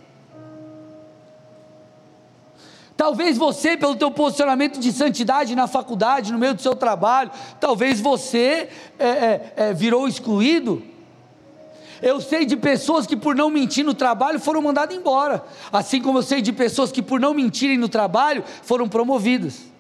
Talvez 2.97 3.37
você, 3.37 3.77
pelo 3.77 3.97
teu 3.97 4.11
posicionamento 4.11 4.81
de 4.81 4.93
santidade 4.93 5.55
na 5.55 5.67
faculdade, 5.67 6.33
no 6.33 6.39
meio 6.39 6.55
do 6.55 6.63
seu 6.63 6.75
trabalho, 6.75 7.31
talvez 7.61 8.01
você 8.01 8.71
é, 8.99 9.07
é, 9.07 9.53
é 9.57 9.73
virou 9.75 10.09
excluído. 10.09 10.83
Eu 12.01 12.19
sei 12.19 12.47
de 12.47 12.57
pessoas 12.57 13.07
que 13.07 13.15
por 13.15 13.35
não 13.35 13.51
mentir 13.51 13.85
no 13.85 13.93
trabalho 13.93 14.41
foram 14.41 14.63
mandadas 14.63 14.97
embora, 14.97 15.45
assim 15.71 16.01
como 16.01 16.17
eu 16.17 16.23
sei 16.23 16.41
de 16.41 16.51
pessoas 16.51 16.91
que 16.91 17.03
por 17.03 17.21
não 17.21 17.35
mentirem 17.35 17.77
no 17.77 17.91
trabalho 17.91 18.43
foram 18.63 18.89
promovidas. 18.89 19.76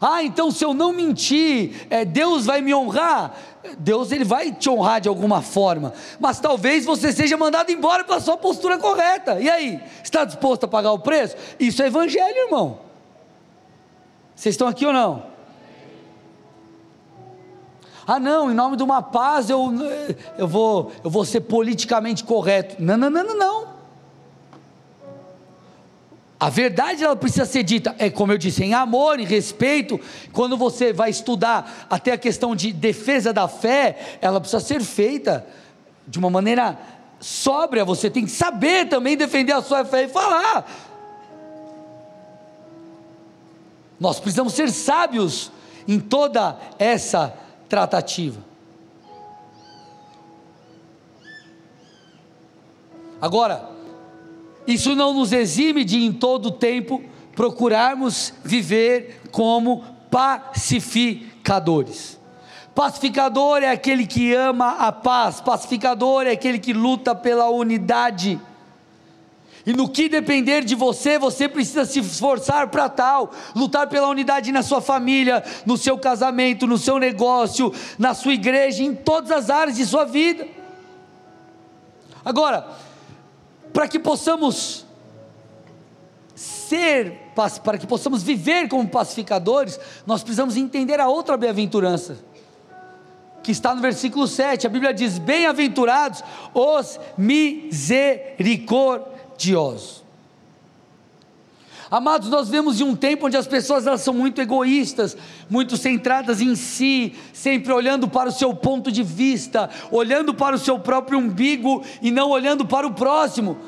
Ah, 0.00 0.22
então 0.22 0.50
se 0.50 0.64
eu 0.64 0.72
não 0.72 0.92
mentir, 0.92 1.86
é, 1.90 2.04
Deus 2.04 2.46
vai 2.46 2.62
me 2.62 2.74
honrar. 2.74 3.34
Deus 3.78 4.10
ele 4.10 4.24
vai 4.24 4.50
te 4.52 4.70
honrar 4.70 5.00
de 5.00 5.08
alguma 5.08 5.42
forma, 5.42 5.92
mas 6.18 6.40
talvez 6.40 6.86
você 6.86 7.12
seja 7.12 7.36
mandado 7.36 7.70
embora 7.70 8.02
pela 8.02 8.18
sua 8.18 8.36
postura 8.36 8.78
correta. 8.78 9.38
E 9.38 9.50
aí, 9.50 9.80
está 10.02 10.24
disposto 10.24 10.64
a 10.64 10.68
pagar 10.68 10.92
o 10.92 10.98
preço? 10.98 11.36
Isso 11.58 11.82
é 11.82 11.86
evangelho, 11.86 12.46
irmão. 12.46 12.78
Vocês 14.34 14.54
estão 14.54 14.66
aqui 14.66 14.86
ou 14.86 14.92
não? 14.92 15.30
Ah, 18.06 18.18
não, 18.18 18.50
em 18.50 18.54
nome 18.54 18.76
de 18.76 18.82
uma 18.82 19.02
paz 19.02 19.50
eu, 19.50 19.70
eu, 20.38 20.48
vou, 20.48 20.90
eu 21.04 21.10
vou 21.10 21.24
ser 21.24 21.42
politicamente 21.42 22.24
correto. 22.24 22.76
Não, 22.78 22.96
não, 22.96 23.10
não, 23.10 23.22
não, 23.22 23.38
não. 23.38 23.69
A 26.40 26.48
verdade 26.48 27.04
ela 27.04 27.14
precisa 27.14 27.44
ser 27.44 27.62
dita, 27.62 27.94
é 27.98 28.08
como 28.08 28.32
eu 28.32 28.38
disse, 28.38 28.64
em 28.64 28.72
amor, 28.72 29.20
em 29.20 29.26
respeito. 29.26 30.00
Quando 30.32 30.56
você 30.56 30.90
vai 30.90 31.10
estudar 31.10 31.86
até 31.90 32.12
a 32.12 32.18
questão 32.18 32.56
de 32.56 32.72
defesa 32.72 33.30
da 33.30 33.46
fé, 33.46 34.18
ela 34.22 34.40
precisa 34.40 34.58
ser 34.58 34.82
feita 34.82 35.46
de 36.08 36.18
uma 36.18 36.30
maneira 36.30 36.78
sóbria. 37.20 37.84
Você 37.84 38.08
tem 38.08 38.24
que 38.24 38.30
saber 38.30 38.88
também 38.88 39.18
defender 39.18 39.52
a 39.52 39.60
sua 39.60 39.84
fé 39.84 40.04
e 40.04 40.08
falar. 40.08 40.66
Nós 44.00 44.18
precisamos 44.18 44.54
ser 44.54 44.70
sábios 44.70 45.52
em 45.86 46.00
toda 46.00 46.58
essa 46.78 47.34
tratativa. 47.68 48.40
Agora, 53.20 53.68
isso 54.66 54.94
não 54.94 55.14
nos 55.14 55.32
exime 55.32 55.84
de, 55.84 56.04
em 56.04 56.12
todo 56.12 56.50
tempo, 56.50 57.02
procurarmos 57.34 58.34
viver 58.44 59.22
como 59.30 59.82
pacificadores. 60.10 62.18
Pacificador 62.74 63.62
é 63.62 63.70
aquele 63.70 64.06
que 64.06 64.34
ama 64.34 64.76
a 64.78 64.92
paz, 64.92 65.40
pacificador 65.40 66.26
é 66.26 66.30
aquele 66.30 66.58
que 66.58 66.72
luta 66.72 67.14
pela 67.14 67.48
unidade. 67.48 68.40
E 69.66 69.72
no 69.72 69.88
que 69.88 70.08
depender 70.08 70.64
de 70.64 70.74
você, 70.74 71.18
você 71.18 71.48
precisa 71.48 71.84
se 71.84 72.00
esforçar 72.00 72.68
para 72.68 72.88
tal, 72.88 73.30
lutar 73.54 73.88
pela 73.88 74.08
unidade 74.08 74.50
na 74.52 74.62
sua 74.62 74.80
família, 74.80 75.44
no 75.66 75.76
seu 75.76 75.98
casamento, 75.98 76.66
no 76.66 76.78
seu 76.78 76.98
negócio, 76.98 77.72
na 77.98 78.14
sua 78.14 78.32
igreja, 78.32 78.82
em 78.82 78.94
todas 78.94 79.30
as 79.30 79.50
áreas 79.50 79.76
de 79.76 79.84
sua 79.84 80.06
vida. 80.06 80.48
Agora, 82.24 82.66
para 83.72 83.88
que 83.88 83.98
possamos 83.98 84.84
ser, 86.34 87.32
para 87.64 87.78
que 87.78 87.86
possamos 87.86 88.22
viver 88.22 88.68
como 88.68 88.86
pacificadores, 88.88 89.80
nós 90.06 90.22
precisamos 90.22 90.56
entender 90.56 91.00
a 91.00 91.08
outra 91.08 91.36
bem-aventurança, 91.36 92.16
que 93.42 93.52
está 93.52 93.74
no 93.74 93.82
versículo 93.82 94.28
7. 94.28 94.66
A 94.66 94.70
Bíblia 94.70 94.94
diz: 94.94 95.18
Bem-aventurados 95.18 96.22
os 96.54 97.00
misericordiosos. 97.16 100.04
Amados, 101.90 102.28
nós 102.28 102.48
vemos 102.48 102.76
de 102.76 102.84
um 102.84 102.94
tempo 102.94 103.26
onde 103.26 103.36
as 103.36 103.48
pessoas 103.48 103.84
elas 103.84 104.02
são 104.02 104.14
muito 104.14 104.40
egoístas, 104.40 105.16
muito 105.48 105.76
centradas 105.76 106.40
em 106.40 106.54
si, 106.54 107.16
sempre 107.32 107.72
olhando 107.72 108.06
para 108.06 108.28
o 108.28 108.32
seu 108.32 108.54
ponto 108.54 108.92
de 108.92 109.02
vista, 109.02 109.68
olhando 109.90 110.32
para 110.32 110.54
o 110.54 110.58
seu 110.58 110.78
próprio 110.78 111.18
umbigo 111.18 111.82
e 112.00 112.12
não 112.12 112.30
olhando 112.30 112.64
para 112.64 112.86
o 112.86 112.94
próximo. 112.94 113.58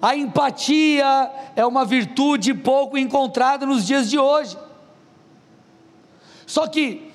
A 0.00 0.14
empatia 0.14 1.28
é 1.56 1.66
uma 1.66 1.84
virtude 1.84 2.54
pouco 2.54 2.96
encontrada 2.96 3.66
nos 3.66 3.84
dias 3.84 4.08
de 4.08 4.16
hoje. 4.16 4.56
Só 6.46 6.68
que, 6.68 7.10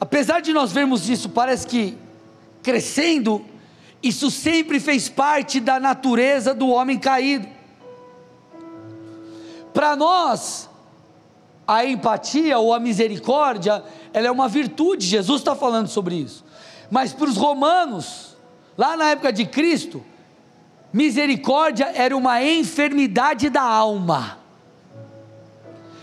apesar 0.00 0.40
de 0.40 0.54
nós 0.54 0.72
vermos 0.72 1.10
isso, 1.10 1.28
parece 1.28 1.66
que 1.66 1.98
crescendo, 2.62 3.44
isso 4.02 4.30
sempre 4.30 4.80
fez 4.80 5.06
parte 5.06 5.60
da 5.60 5.78
natureza 5.78 6.54
do 6.54 6.68
homem 6.68 6.98
caído. 6.98 7.57
Para 9.78 9.94
nós, 9.94 10.68
a 11.64 11.86
empatia 11.86 12.58
ou 12.58 12.74
a 12.74 12.80
misericórdia, 12.80 13.84
ela 14.12 14.26
é 14.26 14.30
uma 14.30 14.48
virtude, 14.48 15.06
Jesus 15.06 15.40
está 15.40 15.54
falando 15.54 15.86
sobre 15.86 16.16
isso. 16.16 16.44
Mas 16.90 17.12
para 17.12 17.28
os 17.28 17.36
romanos, 17.36 18.28
Lá 18.78 18.96
na 18.96 19.10
época 19.10 19.32
de 19.32 19.44
Cristo, 19.44 20.04
misericórdia 20.92 21.90
era 21.96 22.16
uma 22.16 22.40
enfermidade 22.44 23.50
da 23.50 23.62
alma. 23.62 24.38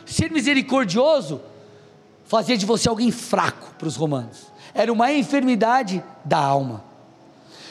Ser 0.06 0.30
misericordioso 0.30 1.42
fazia 2.26 2.58
de 2.58 2.66
você 2.66 2.90
alguém 2.90 3.12
fraco 3.12 3.74
para 3.80 3.88
os 3.88 3.96
romanos. 3.96 4.48
Era 4.74 4.92
uma 4.92 5.14
enfermidade 5.14 6.04
da 6.26 6.38
alma. 6.38 6.84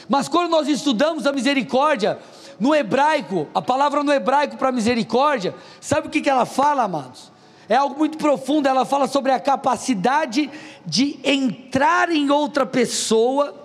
Mas 0.09 0.27
quando 0.27 0.49
nós 0.49 0.67
estudamos 0.67 1.27
a 1.27 1.31
misericórdia, 1.31 2.17
no 2.59 2.73
hebraico, 2.73 3.47
a 3.53 3.61
palavra 3.61 4.03
no 4.03 4.13
hebraico 4.13 4.57
para 4.57 4.71
misericórdia, 4.71 5.53
sabe 5.81 6.07
o 6.07 6.09
que, 6.09 6.21
que 6.21 6.29
ela 6.29 6.45
fala, 6.45 6.83
amados? 6.83 7.31
É 7.67 7.75
algo 7.75 7.97
muito 7.97 8.17
profundo, 8.17 8.67
ela 8.67 8.85
fala 8.85 9.07
sobre 9.07 9.31
a 9.31 9.39
capacidade 9.39 10.49
de 10.85 11.19
entrar 11.23 12.11
em 12.11 12.29
outra 12.29 12.65
pessoa, 12.65 13.55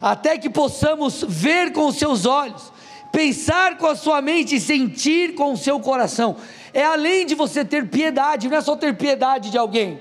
até 0.00 0.38
que 0.38 0.48
possamos 0.48 1.24
ver 1.26 1.72
com 1.72 1.86
os 1.86 1.96
seus 1.96 2.26
olhos, 2.26 2.72
pensar 3.12 3.76
com 3.76 3.86
a 3.86 3.96
sua 3.96 4.22
mente 4.22 4.56
e 4.56 4.60
sentir 4.60 5.34
com 5.34 5.52
o 5.52 5.56
seu 5.56 5.80
coração. 5.80 6.36
É 6.72 6.84
além 6.84 7.26
de 7.26 7.34
você 7.34 7.64
ter 7.64 7.88
piedade, 7.88 8.48
não 8.48 8.56
é 8.56 8.60
só 8.60 8.76
ter 8.76 8.96
piedade 8.96 9.50
de 9.50 9.58
alguém, 9.58 10.00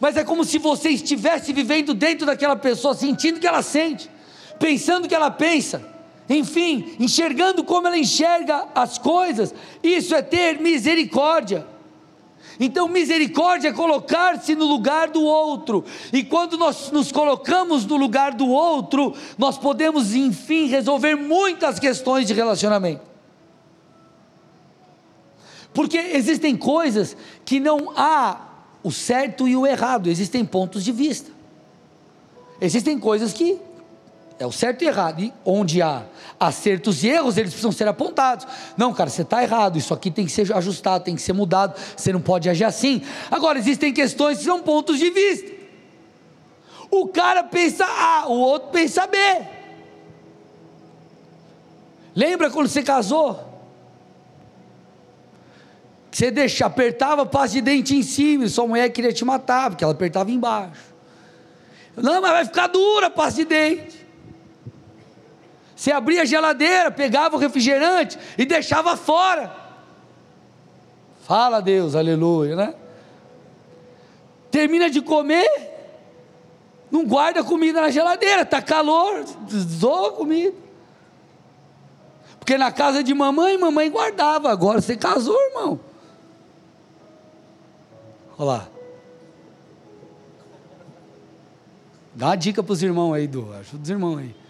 mas 0.00 0.16
é 0.16 0.24
como 0.24 0.44
se 0.44 0.58
você 0.58 0.90
estivesse 0.90 1.52
vivendo 1.52 1.94
dentro 1.94 2.26
daquela 2.26 2.56
pessoa, 2.56 2.94
sentindo 2.94 3.36
o 3.36 3.40
que 3.40 3.46
ela 3.46 3.62
sente, 3.62 4.10
pensando 4.58 5.04
o 5.04 5.08
que 5.08 5.14
ela 5.14 5.30
pensa, 5.30 5.95
enfim, 6.28 6.96
enxergando 6.98 7.62
como 7.62 7.86
ela 7.86 7.98
enxerga 7.98 8.66
as 8.74 8.98
coisas. 8.98 9.54
Isso 9.82 10.14
é 10.14 10.22
ter 10.22 10.60
misericórdia. 10.60 11.66
Então, 12.58 12.88
misericórdia 12.88 13.68
é 13.68 13.72
colocar-se 13.72 14.54
no 14.54 14.64
lugar 14.64 15.10
do 15.10 15.22
outro, 15.22 15.84
e 16.12 16.24
quando 16.24 16.56
nós 16.56 16.90
nos 16.90 17.12
colocamos 17.12 17.84
no 17.84 17.96
lugar 17.96 18.32
do 18.32 18.48
outro, 18.48 19.14
nós 19.36 19.58
podemos, 19.58 20.14
enfim, 20.14 20.66
resolver 20.66 21.14
muitas 21.16 21.78
questões 21.78 22.26
de 22.26 22.32
relacionamento. 22.32 23.02
Porque 25.74 25.98
existem 25.98 26.56
coisas 26.56 27.14
que 27.44 27.60
não 27.60 27.92
há 27.94 28.40
o 28.82 28.90
certo 28.90 29.46
e 29.46 29.54
o 29.54 29.66
errado, 29.66 30.08
existem 30.08 30.42
pontos 30.42 30.82
de 30.82 30.92
vista. 30.92 31.30
Existem 32.58 32.98
coisas 32.98 33.34
que 33.34 33.58
é 34.38 34.46
o 34.46 34.52
certo 34.52 34.82
e 34.82 34.86
errado, 34.86 35.22
e 35.22 35.32
onde 35.44 35.80
há 35.80 36.02
acertos 36.38 37.02
e 37.02 37.08
erros, 37.08 37.38
eles 37.38 37.50
precisam 37.50 37.72
ser 37.72 37.88
apontados. 37.88 38.46
Não, 38.76 38.92
cara, 38.92 39.08
você 39.08 39.22
está 39.22 39.42
errado, 39.42 39.78
isso 39.78 39.94
aqui 39.94 40.10
tem 40.10 40.26
que 40.26 40.32
ser 40.32 40.52
ajustado, 40.54 41.04
tem 41.04 41.14
que 41.14 41.22
ser 41.22 41.32
mudado, 41.32 41.74
você 41.96 42.12
não 42.12 42.20
pode 42.20 42.48
agir 42.48 42.64
assim. 42.64 43.02
Agora, 43.30 43.58
existem 43.58 43.92
questões 43.92 44.38
que 44.38 44.44
são 44.44 44.60
pontos 44.60 44.98
de 44.98 45.10
vista. 45.10 45.50
O 46.90 47.08
cara 47.08 47.42
pensa 47.42 47.84
A, 47.84 48.26
o 48.28 48.38
outro 48.38 48.68
pensa 48.70 49.06
B. 49.06 49.18
Lembra 52.14 52.50
quando 52.50 52.68
você 52.68 52.82
casou? 52.82 53.44
Você 56.10 56.30
deixa, 56.30 56.64
apertava 56.64 57.26
pasta 57.26 57.54
de 57.56 57.60
dente 57.60 57.94
em 57.94 58.02
cima, 58.02 58.48
sua 58.48 58.66
mulher 58.66 58.88
queria 58.90 59.12
te 59.12 59.24
matar, 59.24 59.70
porque 59.70 59.84
ela 59.84 59.92
apertava 59.92 60.30
embaixo. 60.30 60.94
Não, 61.96 62.20
mas 62.20 62.30
vai 62.30 62.44
ficar 62.44 62.66
dura 62.68 63.06
a 63.08 63.10
pasta 63.10 63.40
de 63.42 63.44
dente. 63.46 64.05
Você 65.76 65.92
abria 65.92 66.22
a 66.22 66.24
geladeira, 66.24 66.90
pegava 66.90 67.36
o 67.36 67.38
refrigerante 67.38 68.18
e 68.38 68.46
deixava 68.46 68.96
fora. 68.96 69.54
Fala 71.26 71.60
Deus, 71.60 71.94
aleluia, 71.94 72.56
né? 72.56 72.74
Termina 74.50 74.88
de 74.88 75.02
comer, 75.02 75.46
não 76.90 77.04
guarda 77.04 77.44
comida 77.44 77.82
na 77.82 77.90
geladeira, 77.90 78.40
está 78.40 78.62
calor, 78.62 79.22
zoa 79.50 80.08
a 80.08 80.12
comida. 80.12 80.56
Porque 82.38 82.56
na 82.56 82.72
casa 82.72 83.04
de 83.04 83.12
mamãe, 83.12 83.58
mamãe 83.58 83.90
guardava, 83.90 84.50
agora 84.50 84.80
você 84.80 84.96
casou, 84.96 85.38
irmão. 85.48 85.78
Olha 88.38 88.46
lá. 88.46 88.68
Dá 92.14 92.28
uma 92.28 92.36
dica 92.36 92.62
para 92.62 92.72
os 92.72 92.82
irmãos 92.82 93.12
aí, 93.12 93.26
do, 93.26 93.52
ajuda 93.52 93.82
os 93.82 93.90
irmãos 93.90 94.18
aí. 94.18 94.45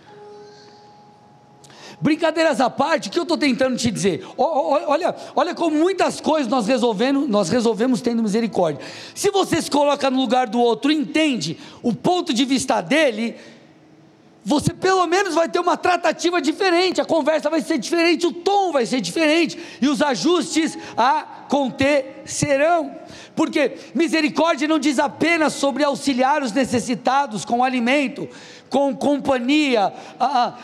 Brincadeiras 2.00 2.60
à 2.60 2.68
parte, 2.68 3.08
o 3.08 3.12
que 3.12 3.18
eu 3.18 3.22
estou 3.22 3.38
tentando 3.38 3.76
te 3.76 3.90
dizer? 3.90 4.26
Olha, 4.36 5.14
olha 5.34 5.54
como 5.54 5.76
muitas 5.76 6.20
coisas 6.20 6.46
nós 6.46 6.66
resolvemos, 6.66 7.28
nós 7.28 7.48
resolvemos 7.48 8.00
tendo 8.00 8.22
misericórdia. 8.22 8.84
Se 9.14 9.30
você 9.30 9.60
se 9.62 9.70
coloca 9.70 10.10
no 10.10 10.20
lugar 10.20 10.46
do 10.46 10.60
outro, 10.60 10.92
entende 10.92 11.58
o 11.82 11.94
ponto 11.94 12.34
de 12.34 12.44
vista 12.44 12.80
dele, 12.80 13.36
você 14.48 14.72
pelo 14.72 15.04
menos 15.08 15.34
vai 15.34 15.48
ter 15.48 15.58
uma 15.58 15.76
tratativa 15.76 16.40
diferente, 16.40 17.00
a 17.00 17.04
conversa 17.04 17.50
vai 17.50 17.60
ser 17.60 17.78
diferente, 17.78 18.28
o 18.28 18.32
tom 18.32 18.70
vai 18.70 18.86
ser 18.86 19.00
diferente 19.00 19.58
e 19.82 19.88
os 19.88 20.00
ajustes 20.00 20.78
acontecerão. 20.96 22.94
Porque 23.34 23.76
misericórdia 23.92 24.68
não 24.68 24.78
diz 24.78 25.00
apenas 25.00 25.52
sobre 25.54 25.82
auxiliar 25.82 26.44
os 26.44 26.52
necessitados 26.52 27.44
com 27.44 27.64
alimento, 27.64 28.28
com 28.70 28.94
companhia, 28.94 29.92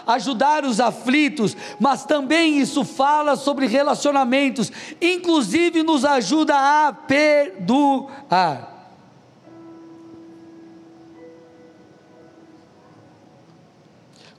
ajudar 0.07 0.65
os 0.65 0.79
aflitos, 0.79 1.57
mas 1.81 2.05
também 2.05 2.61
isso 2.61 2.85
fala 2.85 3.35
sobre 3.35 3.67
relacionamentos, 3.67 4.71
inclusive 5.01 5.83
nos 5.83 6.05
ajuda 6.05 6.55
a 6.55 6.93
perdoar. 6.93 8.72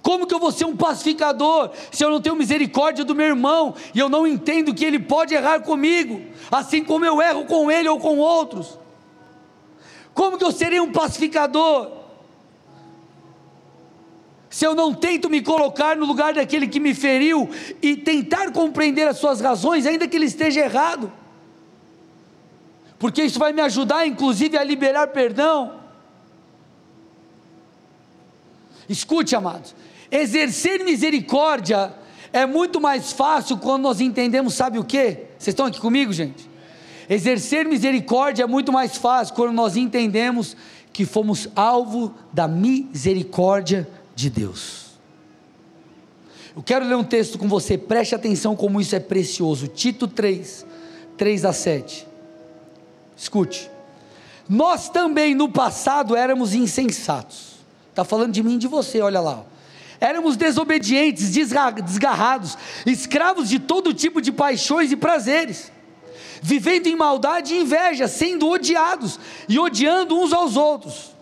Como 0.04 0.28
que 0.28 0.36
eu 0.36 0.40
vou 0.40 0.52
ser 0.52 0.66
um 0.66 0.76
pacificador 0.76 1.72
se 1.90 2.04
eu 2.04 2.10
não 2.10 2.20
tenho 2.20 2.36
misericórdia 2.36 3.06
do 3.06 3.16
meu 3.16 3.26
irmão 3.26 3.74
e 3.96 4.00
eu 4.00 4.10
não 4.10 4.28
entendo 4.28 4.74
que 4.74 4.84
ele 4.84 5.00
pode 5.00 5.34
errar 5.34 5.62
comigo, 5.62 6.22
assim 6.52 6.84
como 6.84 7.06
eu 7.06 7.22
erro 7.22 7.46
com 7.46 7.72
ele 7.72 7.88
ou 7.88 7.98
com 7.98 8.18
outros? 8.18 8.78
Como 10.14 10.38
que 10.38 10.44
eu 10.44 10.52
serei 10.52 10.82
um 10.82 10.92
pacificador 10.92 11.90
se 14.50 14.66
eu 14.66 14.76
não 14.76 14.94
tento 14.94 15.30
me 15.30 15.42
colocar 15.42 15.96
no 15.96 16.06
lugar 16.06 16.34
daquele 16.34 16.68
que 16.68 16.82
me 16.82 16.94
feriu 16.94 17.50
e 17.82 17.96
tentar 17.96 18.52
compreender 18.52 19.08
as 19.08 19.18
suas 19.18 19.40
razões, 19.40 19.86
ainda 19.88 20.06
que 20.06 20.18
ele 20.18 20.26
esteja 20.26 20.60
errado? 20.60 21.10
Porque 23.00 23.24
isso 23.24 23.40
vai 23.40 23.54
me 23.54 23.62
ajudar, 23.62 24.06
inclusive, 24.06 24.58
a 24.58 24.64
liberar 24.66 25.08
perdão. 25.08 25.80
Escute, 28.88 29.34
amados, 29.34 29.74
Exercer 30.14 30.86
misericórdia 30.86 31.92
é 32.32 32.46
muito 32.46 32.80
mais 32.80 33.12
fácil 33.12 33.58
quando 33.58 33.82
nós 33.82 34.00
entendemos, 34.00 34.54
sabe 34.54 34.78
o 34.78 34.84
que? 34.84 35.26
Vocês 35.40 35.48
estão 35.48 35.66
aqui 35.66 35.82
comigo, 35.82 36.14
gente? 36.14 36.48
Exercer 37.10 37.68
misericórdia 37.68 38.44
é 38.44 38.46
muito 38.46 38.72
mais 38.72 38.96
fácil 38.96 39.34
quando 39.34 39.54
nós 39.54 39.76
entendemos 39.76 40.56
que 40.94 41.04
fomos 41.04 41.50
alvo 41.56 42.14
da 42.32 42.48
misericórdia 42.48 43.90
de 44.14 44.30
Deus. 44.30 44.92
Eu 46.56 46.62
quero 46.62 46.86
ler 46.86 46.96
um 46.96 47.04
texto 47.04 47.40
com 47.40 47.48
você, 47.48 47.76
preste 47.76 48.14
atenção 48.14 48.56
como 48.56 48.80
isso 48.80 48.96
é 48.96 49.00
precioso. 49.00 49.68
Tito 49.68 50.08
3, 50.08 50.64
3 51.18 51.44
a 51.44 51.52
7. 51.52 52.08
Escute. 53.18 53.68
Nós 54.48 54.90
também 54.90 55.34
no 55.34 55.50
passado 55.50 56.16
éramos 56.16 56.54
insensatos. 56.54 57.54
Está 57.90 58.04
falando 58.04 58.32
de 58.32 58.44
mim 58.44 58.56
e 58.56 58.60
de 58.60 58.68
você, 58.68 59.02
olha 59.02 59.20
lá 59.20 59.44
éramos 60.04 60.36
desobedientes, 60.36 61.32
desgarrados, 61.32 62.58
escravos 62.86 63.48
de 63.48 63.58
todo 63.58 63.94
tipo 63.94 64.22
de 64.22 64.34
paixões 64.34 64.92
e 64.92 64.98
prazeres, 64.98 65.72
vivendo 66.42 66.88
em 66.88 66.96
maldade 66.96 67.54
e 67.54 67.62
inveja, 67.62 68.06
sendo 68.10 68.50
odiados 68.50 69.18
e 69.48 69.58
odiando 69.58 70.20
uns 70.20 70.34
aos 70.34 70.58
outros. 70.58 71.14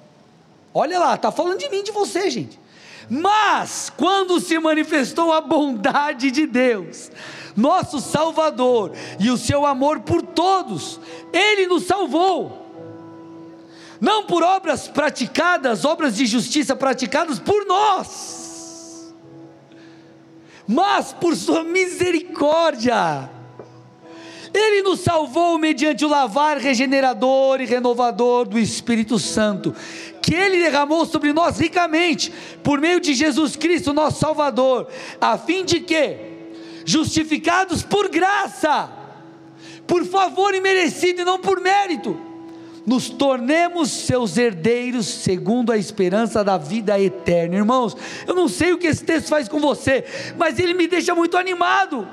Olha 0.73 0.97
lá, 0.97 1.13
está 1.13 1.31
falando 1.31 1.59
de 1.59 1.69
mim, 1.69 1.83
de 1.83 1.91
você, 1.91 2.27
gente. 2.31 2.59
Mas, 3.07 3.91
quando 3.95 4.39
se 4.39 4.57
manifestou 4.57 5.31
a 5.31 5.41
bondade 5.41 6.31
de 6.31 6.47
Deus, 6.47 7.11
nosso 7.55 7.99
Salvador, 7.99 8.93
e 9.19 9.29
o 9.29 9.37
seu 9.37 9.63
amor 9.63 9.99
por 9.99 10.23
todos, 10.23 10.99
Ele 11.31 11.67
nos 11.67 11.83
salvou. 11.83 12.65
Não 13.99 14.25
por 14.25 14.41
obras 14.41 14.87
praticadas, 14.87 15.85
obras 15.85 16.15
de 16.15 16.25
justiça 16.25 16.75
praticadas 16.75 17.37
por 17.37 17.63
nós 17.67 18.40
mas 20.71 21.11
por 21.11 21.35
sua 21.35 21.63
misericórdia. 21.65 23.29
Ele 24.53 24.81
nos 24.81 25.01
salvou 25.01 25.57
mediante 25.57 26.03
o 26.03 26.09
lavar 26.09 26.57
regenerador 26.57 27.61
e 27.61 27.65
renovador 27.65 28.47
do 28.47 28.57
Espírito 28.57 29.19
Santo, 29.19 29.75
que 30.21 30.33
Ele 30.33 30.59
derramou 30.59 31.05
sobre 31.05 31.31
nós 31.33 31.57
ricamente, 31.57 32.31
por 32.63 32.79
meio 32.79 32.99
de 32.99 33.13
Jesus 33.13 33.55
Cristo, 33.55 33.93
nosso 33.93 34.19
Salvador, 34.19 34.87
a 35.19 35.37
fim 35.37 35.63
de 35.63 35.81
que, 35.81 36.17
justificados 36.85 37.83
por 37.83 38.09
graça, 38.09 38.89
por 39.85 40.05
favor 40.05 40.53
imerecido 40.53 41.21
e 41.21 41.25
não 41.25 41.39
por 41.39 41.61
mérito, 41.61 42.17
nos 42.85 43.09
tornemos 43.09 43.89
seus 43.89 44.37
herdeiros 44.37 45.05
segundo 45.05 45.71
a 45.71 45.77
esperança 45.77 46.43
da 46.43 46.57
vida 46.57 46.99
eterna. 46.99 47.55
Irmãos, 47.55 47.95
eu 48.27 48.33
não 48.33 48.47
sei 48.47 48.73
o 48.73 48.77
que 48.77 48.87
esse 48.87 49.03
texto 49.03 49.27
faz 49.27 49.47
com 49.47 49.59
você, 49.59 50.03
mas 50.37 50.59
ele 50.59 50.73
me 50.73 50.87
deixa 50.87 51.13
muito 51.13 51.37
animado. 51.37 52.07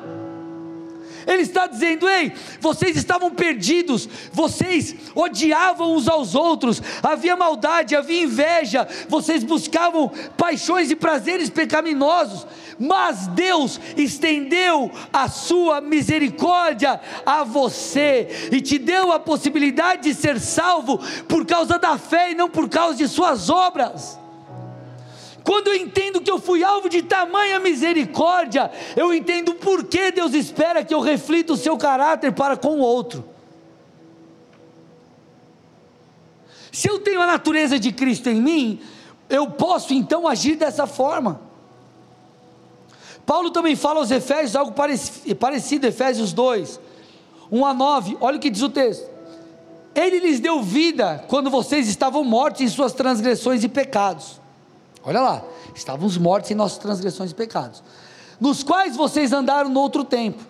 Ele 1.28 1.42
está 1.42 1.66
dizendo: 1.66 2.08
ei, 2.08 2.32
vocês 2.58 2.96
estavam 2.96 3.30
perdidos, 3.30 4.08
vocês 4.32 4.96
odiavam 5.14 5.94
uns 5.94 6.08
aos 6.08 6.34
outros, 6.34 6.82
havia 7.02 7.36
maldade, 7.36 7.94
havia 7.94 8.22
inveja, 8.22 8.88
vocês 9.08 9.44
buscavam 9.44 10.10
paixões 10.38 10.90
e 10.90 10.96
prazeres 10.96 11.50
pecaminosos, 11.50 12.46
mas 12.78 13.26
Deus 13.28 13.78
estendeu 13.94 14.90
a 15.12 15.28
sua 15.28 15.82
misericórdia 15.82 16.98
a 17.26 17.44
você 17.44 18.48
e 18.50 18.62
te 18.62 18.78
deu 18.78 19.12
a 19.12 19.20
possibilidade 19.20 20.04
de 20.04 20.14
ser 20.14 20.40
salvo 20.40 20.98
por 21.28 21.44
causa 21.44 21.78
da 21.78 21.98
fé 21.98 22.30
e 22.30 22.34
não 22.34 22.48
por 22.48 22.70
causa 22.70 22.96
de 22.96 23.06
suas 23.06 23.50
obras. 23.50 24.17
Quando 25.48 25.68
eu 25.68 25.76
entendo 25.76 26.20
que 26.20 26.30
eu 26.30 26.38
fui 26.38 26.62
alvo 26.62 26.90
de 26.90 27.00
tamanha 27.00 27.58
misericórdia, 27.58 28.70
eu 28.94 29.14
entendo 29.14 29.54
por 29.54 29.82
que 29.84 30.12
Deus 30.12 30.34
espera 30.34 30.84
que 30.84 30.92
eu 30.92 31.00
reflita 31.00 31.54
o 31.54 31.56
seu 31.56 31.74
caráter 31.78 32.32
para 32.32 32.54
com 32.54 32.76
o 32.76 32.80
outro. 32.80 33.24
Se 36.70 36.86
eu 36.86 36.98
tenho 36.98 37.22
a 37.22 37.26
natureza 37.26 37.78
de 37.78 37.90
Cristo 37.92 38.28
em 38.28 38.42
mim, 38.42 38.80
eu 39.30 39.50
posso 39.52 39.94
então 39.94 40.28
agir 40.28 40.54
dessa 40.54 40.86
forma. 40.86 41.40
Paulo 43.24 43.50
também 43.50 43.74
fala 43.74 44.00
aos 44.00 44.10
Efésios 44.10 44.54
algo 44.54 44.72
parecido, 44.72 45.86
Efésios 45.86 46.34
2, 46.34 46.78
1 47.50 47.64
a 47.64 47.72
9, 47.72 48.18
olha 48.20 48.36
o 48.36 48.40
que 48.40 48.50
diz 48.50 48.60
o 48.60 48.68
texto. 48.68 49.08
Ele 49.94 50.18
lhes 50.18 50.40
deu 50.40 50.60
vida 50.60 51.24
quando 51.26 51.48
vocês 51.48 51.88
estavam 51.88 52.22
mortos 52.22 52.60
em 52.60 52.68
suas 52.68 52.92
transgressões 52.92 53.64
e 53.64 53.68
pecados 53.70 54.46
Olha 55.08 55.22
lá, 55.22 55.42
estávamos 55.74 56.18
mortos 56.18 56.50
em 56.50 56.54
nossas 56.54 56.76
transgressões 56.76 57.30
e 57.30 57.34
pecados, 57.34 57.82
nos 58.38 58.62
quais 58.62 58.94
vocês 58.94 59.32
andaram 59.32 59.70
no 59.70 59.80
outro 59.80 60.04
tempo, 60.04 60.44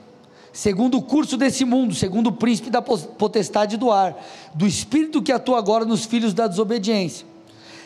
segundo 0.52 0.98
o 0.98 1.02
curso 1.02 1.36
desse 1.36 1.64
mundo, 1.64 1.94
segundo 1.94 2.26
o 2.26 2.32
príncipe 2.32 2.68
da 2.68 2.82
potestade 2.82 3.76
do 3.76 3.92
ar, 3.92 4.16
do 4.52 4.66
espírito 4.66 5.22
que 5.22 5.30
atua 5.30 5.58
agora 5.58 5.84
nos 5.84 6.04
filhos 6.06 6.34
da 6.34 6.48
desobediência. 6.48 7.24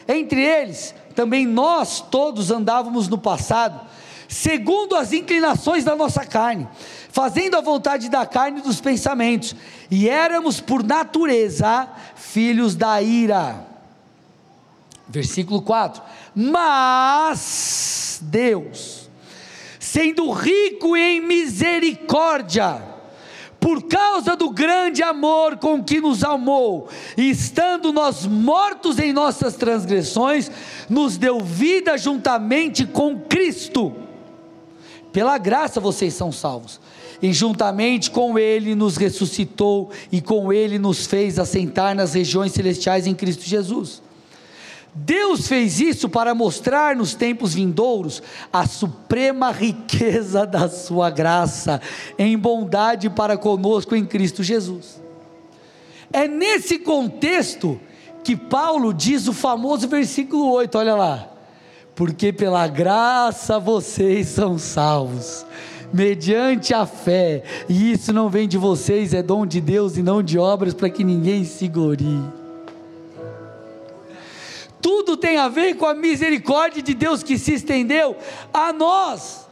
Entre 0.09 0.41
eles, 0.41 0.95
também 1.15 1.47
nós 1.47 2.01
todos 2.01 2.51
andávamos 2.51 3.07
no 3.07 3.19
passado, 3.19 3.79
segundo 4.27 4.97
as 4.97 5.13
inclinações 5.13 5.85
da 5.85 5.95
nossa 5.95 6.25
carne, 6.25 6.67
fazendo 7.11 7.55
a 7.59 7.61
vontade 7.61 8.09
da 8.09 8.25
carne 8.25 8.61
e 8.61 8.63
dos 8.63 8.81
pensamentos, 8.81 9.55
e 9.91 10.09
éramos 10.09 10.59
por 10.59 10.83
natureza 10.83 11.87
filhos 12.17 12.75
da 12.75 13.03
ira. 13.03 13.71
Versículo 15.13 15.61
4: 15.61 16.03
Mas 16.35 18.21
Deus, 18.23 19.11
sendo 19.79 20.31
rico 20.31 20.97
em 20.97 21.21
misericórdia, 21.21 22.83
por 23.61 23.85
causa 23.85 24.35
do 24.35 24.51
grande 24.51 25.03
amor 25.03 25.57
com 25.59 25.85
que 25.85 26.01
nos 26.01 26.25
amou, 26.25 26.89
estando 27.17 27.93
nós 27.93 28.27
mortos 28.27 28.99
em 28.99 29.13
nossas 29.13 29.55
transgressões, 29.55 30.51
nos 30.89 31.17
deu 31.17 31.39
vida 31.41 31.97
juntamente 31.99 32.87
com 32.87 33.21
Cristo. 33.21 33.95
Pela 35.13 35.37
graça 35.39 35.79
vocês 35.79 36.15
são 36.15 36.33
salvos. 36.33 36.81
E 37.21 37.33
juntamente 37.33 38.11
com 38.11 38.37
Ele 38.37 38.75
nos 38.75 38.97
ressuscitou 38.97 39.91
e 40.11 40.21
com 40.21 40.53
Ele 40.53 40.77
nos 40.77 41.07
fez 41.07 41.39
assentar 41.39 41.95
nas 41.95 42.15
regiões 42.15 42.51
celestiais 42.51 43.07
em 43.07 43.15
Cristo 43.15 43.45
Jesus 43.45 44.03
Deus 44.95 45.49
fez 45.49 45.81
isso 45.81 46.07
para 46.09 46.35
mostrar 46.35 46.95
nos 46.95 47.15
tempos 47.15 47.55
vindouros 47.55 48.23
a 48.53 48.67
suprema 48.67 49.51
riqueza 49.51 50.47
da 50.47 50.69
Sua 50.69 51.09
graça 51.09 51.81
em 52.19 52.37
bondade 52.37 53.09
para 53.09 53.39
conosco 53.39 53.97
em 53.97 54.05
Cristo 54.05 54.43
Jesus. 54.43 55.01
É 56.13 56.29
nesse 56.29 56.79
contexto 56.79 57.81
que 58.23 58.37
Paulo 58.37 58.93
diz 58.93 59.27
o 59.29 59.33
famoso 59.33 59.89
versículo 59.89 60.51
8, 60.53 60.77
olha 60.77 60.95
lá. 60.95 61.29
Porque 61.95 62.33
pela 62.33 62.69
graça 62.69 63.59
vocês 63.59 64.29
são 64.29 64.59
salvos, 64.59 65.45
mediante 65.93 66.73
a 66.73 66.87
fé, 66.87 67.43
e 67.69 67.93
isso 67.93 68.13
não 68.15 68.31
vem 68.31 68.49
de 68.49 68.57
vocês, 68.57 69.13
é 69.13 69.23
dom 69.23 69.45
de 69.45 69.61
Deus 69.61 69.97
e 69.97 70.03
não 70.03 70.23
de 70.23 70.39
obras 70.39 70.73
para 70.73 70.89
que 70.89 71.05
ninguém 71.05 71.45
se 71.45 71.69
glorie 71.69 72.42
tudo 74.83 75.17
tem 75.17 75.39
a 75.39 75.49
ver 75.49 75.77
com 75.77 75.87
a 75.87 75.95
misericórdia 75.95 76.83
de 76.83 76.93
Deus 76.93 77.23
que 77.23 77.39
se 77.39 77.55
estendeu 77.55 78.17
a 78.53 78.73
nós. 78.73 79.49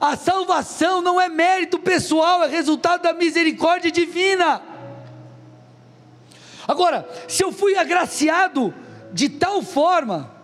A 0.00 0.16
salvação 0.16 1.02
não 1.02 1.20
é 1.20 1.28
mérito 1.28 1.78
pessoal, 1.78 2.42
é 2.42 2.48
resultado 2.48 3.02
da 3.02 3.12
misericórdia 3.12 3.92
divina. 3.92 4.62
Agora, 6.66 7.06
se 7.28 7.44
eu 7.44 7.52
fui 7.52 7.76
agraciado 7.76 8.74
de 9.12 9.28
tal 9.28 9.62
forma, 9.62 10.34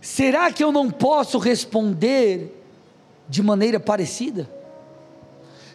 será 0.00 0.52
que 0.52 0.62
eu 0.62 0.70
não 0.70 0.90
posso 0.90 1.38
responder 1.38 2.62
de 3.28 3.42
maneira 3.42 3.80
parecida? 3.80 4.61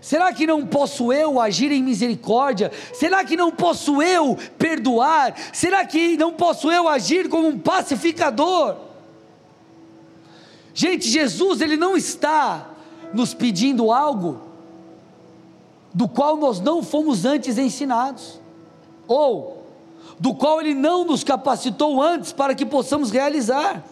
Será 0.07 0.31
que 0.31 0.47
não 0.47 0.65
posso 0.65 1.11
eu 1.11 1.37
agir 1.37 1.69
em 1.69 1.83
misericórdia? 1.83 2.71
Será 2.93 3.25
que 3.25 3.35
não 3.35 3.51
posso 3.51 4.01
eu 4.01 4.37
perdoar? 4.57 5.35
Será 5.51 5.83
que 5.85 6.15
não 6.15 6.31
posso 6.31 6.71
eu 6.71 6.87
agir 6.87 7.27
como 7.27 7.49
um 7.49 7.59
pacificador? 7.59 8.77
Gente, 10.73 11.09
Jesus, 11.09 11.59
ele 11.59 11.75
não 11.75 11.97
está 11.97 12.69
nos 13.13 13.33
pedindo 13.33 13.91
algo 13.91 14.39
do 15.93 16.07
qual 16.07 16.37
nós 16.37 16.61
não 16.61 16.81
fomos 16.81 17.25
antes 17.25 17.57
ensinados, 17.57 18.39
ou 19.09 19.67
do 20.17 20.33
qual 20.33 20.61
ele 20.61 20.73
não 20.73 21.03
nos 21.03 21.21
capacitou 21.21 22.01
antes 22.01 22.31
para 22.31 22.55
que 22.55 22.65
possamos 22.65 23.11
realizar. 23.11 23.83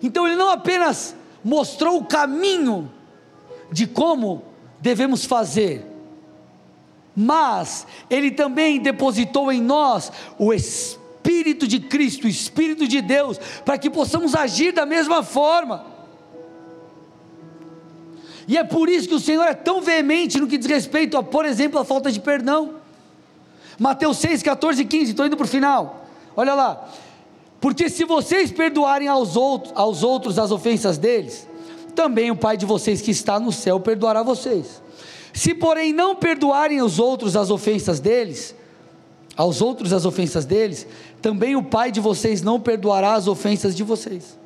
Então, 0.00 0.24
ele 0.24 0.36
não 0.36 0.50
apenas 0.50 1.16
mostrou 1.42 1.98
o 1.98 2.04
caminho 2.04 2.88
de 3.72 3.88
como 3.88 4.53
devemos 4.84 5.24
fazer, 5.24 5.82
mas 7.16 7.86
Ele 8.10 8.30
também 8.30 8.78
depositou 8.78 9.50
em 9.50 9.58
nós 9.58 10.12
o 10.38 10.52
Espírito 10.52 11.66
de 11.66 11.80
Cristo, 11.80 12.26
o 12.26 12.28
Espírito 12.28 12.86
de 12.86 13.00
Deus, 13.00 13.40
para 13.64 13.78
que 13.78 13.88
possamos 13.88 14.34
agir 14.34 14.74
da 14.74 14.84
mesma 14.84 15.22
forma. 15.22 15.86
E 18.46 18.58
é 18.58 18.62
por 18.62 18.90
isso 18.90 19.08
que 19.08 19.14
o 19.14 19.20
Senhor 19.20 19.44
é 19.44 19.54
tão 19.54 19.80
veemente 19.80 20.38
no 20.38 20.46
que 20.46 20.58
diz 20.58 20.66
respeito 20.66 21.16
a, 21.16 21.22
por 21.22 21.46
exemplo, 21.46 21.80
a 21.80 21.84
falta 21.84 22.12
de 22.12 22.20
perdão. 22.20 22.74
Mateus 23.78 24.18
6, 24.18 24.42
14 24.42 24.82
e 24.82 24.84
15, 24.84 25.10
estou 25.12 25.24
indo 25.24 25.36
para 25.36 25.46
o 25.46 25.48
final. 25.48 26.04
Olha 26.36 26.52
lá. 26.52 26.90
Porque 27.58 27.88
se 27.88 28.04
vocês 28.04 28.52
perdoarem 28.52 29.08
aos 29.08 29.34
outros, 29.34 29.72
aos 29.74 30.02
outros 30.02 30.38
as 30.38 30.50
ofensas 30.50 30.98
deles, 30.98 31.48
também 31.94 32.30
o 32.30 32.36
Pai 32.36 32.56
de 32.56 32.66
vocês 32.66 33.00
que 33.00 33.10
está 33.10 33.38
no 33.38 33.52
céu 33.52 33.80
perdoará 33.80 34.22
vocês. 34.22 34.82
Se, 35.32 35.54
porém, 35.54 35.92
não 35.92 36.14
perdoarem 36.14 36.80
os 36.82 36.98
outros 36.98 37.36
as 37.36 37.50
ofensas 37.50 37.98
deles, 38.00 38.54
aos 39.36 39.60
outros 39.60 39.92
as 39.92 40.04
ofensas 40.04 40.44
deles, 40.44 40.86
também 41.20 41.56
o 41.56 41.62
Pai 41.62 41.90
de 41.90 42.00
vocês 42.00 42.42
não 42.42 42.60
perdoará 42.60 43.14
as 43.14 43.26
ofensas 43.26 43.74
de 43.74 43.82
vocês. 43.82 44.38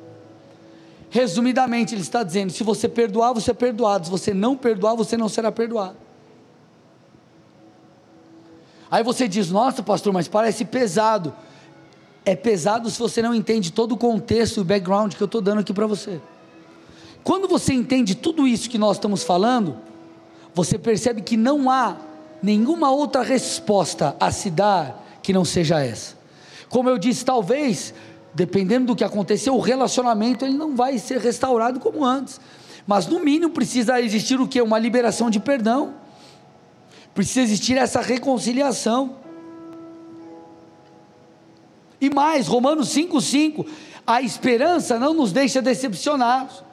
Resumidamente, 1.09 1.93
ele 1.93 2.01
está 2.01 2.23
dizendo: 2.23 2.51
se 2.51 2.63
você 2.63 2.87
perdoar, 2.87 3.33
você 3.33 3.51
é 3.51 3.53
perdoado, 3.53 4.05
se 4.05 4.11
você 4.11 4.33
não 4.33 4.55
perdoar, 4.55 4.95
você 4.95 5.17
não 5.17 5.29
será 5.29 5.51
perdoado. 5.51 5.97
Aí 8.89 9.03
você 9.03 9.27
diz: 9.27 9.51
nossa, 9.51 9.83
pastor, 9.83 10.13
mas 10.13 10.27
parece 10.27 10.65
pesado. 10.65 11.33
É 12.25 12.35
pesado 12.35 12.89
se 12.89 12.99
você 12.99 13.21
não 13.21 13.33
entende 13.33 13.71
todo 13.71 13.93
o 13.93 13.97
contexto 13.97 14.57
e 14.57 14.61
o 14.61 14.63
background 14.63 15.13
que 15.13 15.21
eu 15.21 15.25
estou 15.25 15.41
dando 15.41 15.59
aqui 15.59 15.73
para 15.73 15.87
você. 15.87 16.19
Quando 17.29 17.47
você 17.47 17.75
entende 17.75 18.15
tudo 18.15 18.47
isso 18.47 18.67
que 18.67 18.79
nós 18.79 18.97
estamos 18.97 19.21
falando, 19.21 19.77
você 20.51 20.79
percebe 20.79 21.21
que 21.21 21.37
não 21.37 21.69
há 21.69 21.95
nenhuma 22.41 22.89
outra 22.89 23.21
resposta 23.21 24.17
a 24.19 24.31
se 24.31 24.49
dar 24.49 25.05
que 25.21 25.31
não 25.31 25.45
seja 25.45 25.79
essa. 25.79 26.17
Como 26.69 26.89
eu 26.89 26.97
disse, 26.97 27.23
talvez, 27.23 27.93
dependendo 28.33 28.87
do 28.87 28.95
que 28.95 29.03
aconteceu, 29.03 29.53
o 29.53 29.59
relacionamento 29.59 30.43
ele 30.43 30.57
não 30.57 30.75
vai 30.75 30.97
ser 30.97 31.19
restaurado 31.19 31.79
como 31.79 32.03
antes. 32.03 32.41
Mas 32.87 33.05
no 33.05 33.19
mínimo 33.19 33.51
precisa 33.51 34.01
existir 34.01 34.41
o 34.41 34.47
que? 34.47 34.59
Uma 34.59 34.79
liberação 34.79 35.29
de 35.29 35.39
perdão. 35.39 35.93
Precisa 37.13 37.41
existir 37.41 37.77
essa 37.77 38.01
reconciliação. 38.01 39.17
E 42.01 42.09
mais, 42.09 42.47
Romanos 42.47 42.89
5,5, 42.89 43.67
a 44.07 44.19
esperança 44.19 44.97
não 44.97 45.13
nos 45.13 45.31
deixa 45.31 45.61
decepcionados 45.61 46.67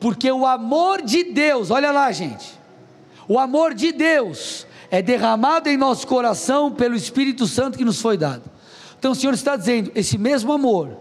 porque 0.00 0.32
o 0.32 0.46
amor 0.46 1.02
de 1.02 1.24
Deus, 1.24 1.70
olha 1.70 1.92
lá, 1.92 2.10
gente, 2.10 2.58
o 3.28 3.38
amor 3.38 3.74
de 3.74 3.92
Deus 3.92 4.66
é 4.90 5.00
derramado 5.00 5.68
em 5.68 5.76
nosso 5.76 6.06
coração 6.06 6.72
pelo 6.72 6.96
Espírito 6.96 7.46
Santo 7.46 7.78
que 7.78 7.84
nos 7.84 8.00
foi 8.00 8.16
dado. 8.16 8.42
Então 8.98 9.12
o 9.12 9.14
Senhor 9.14 9.34
está 9.34 9.56
dizendo: 9.56 9.92
esse 9.94 10.18
mesmo 10.18 10.52
amor 10.52 10.96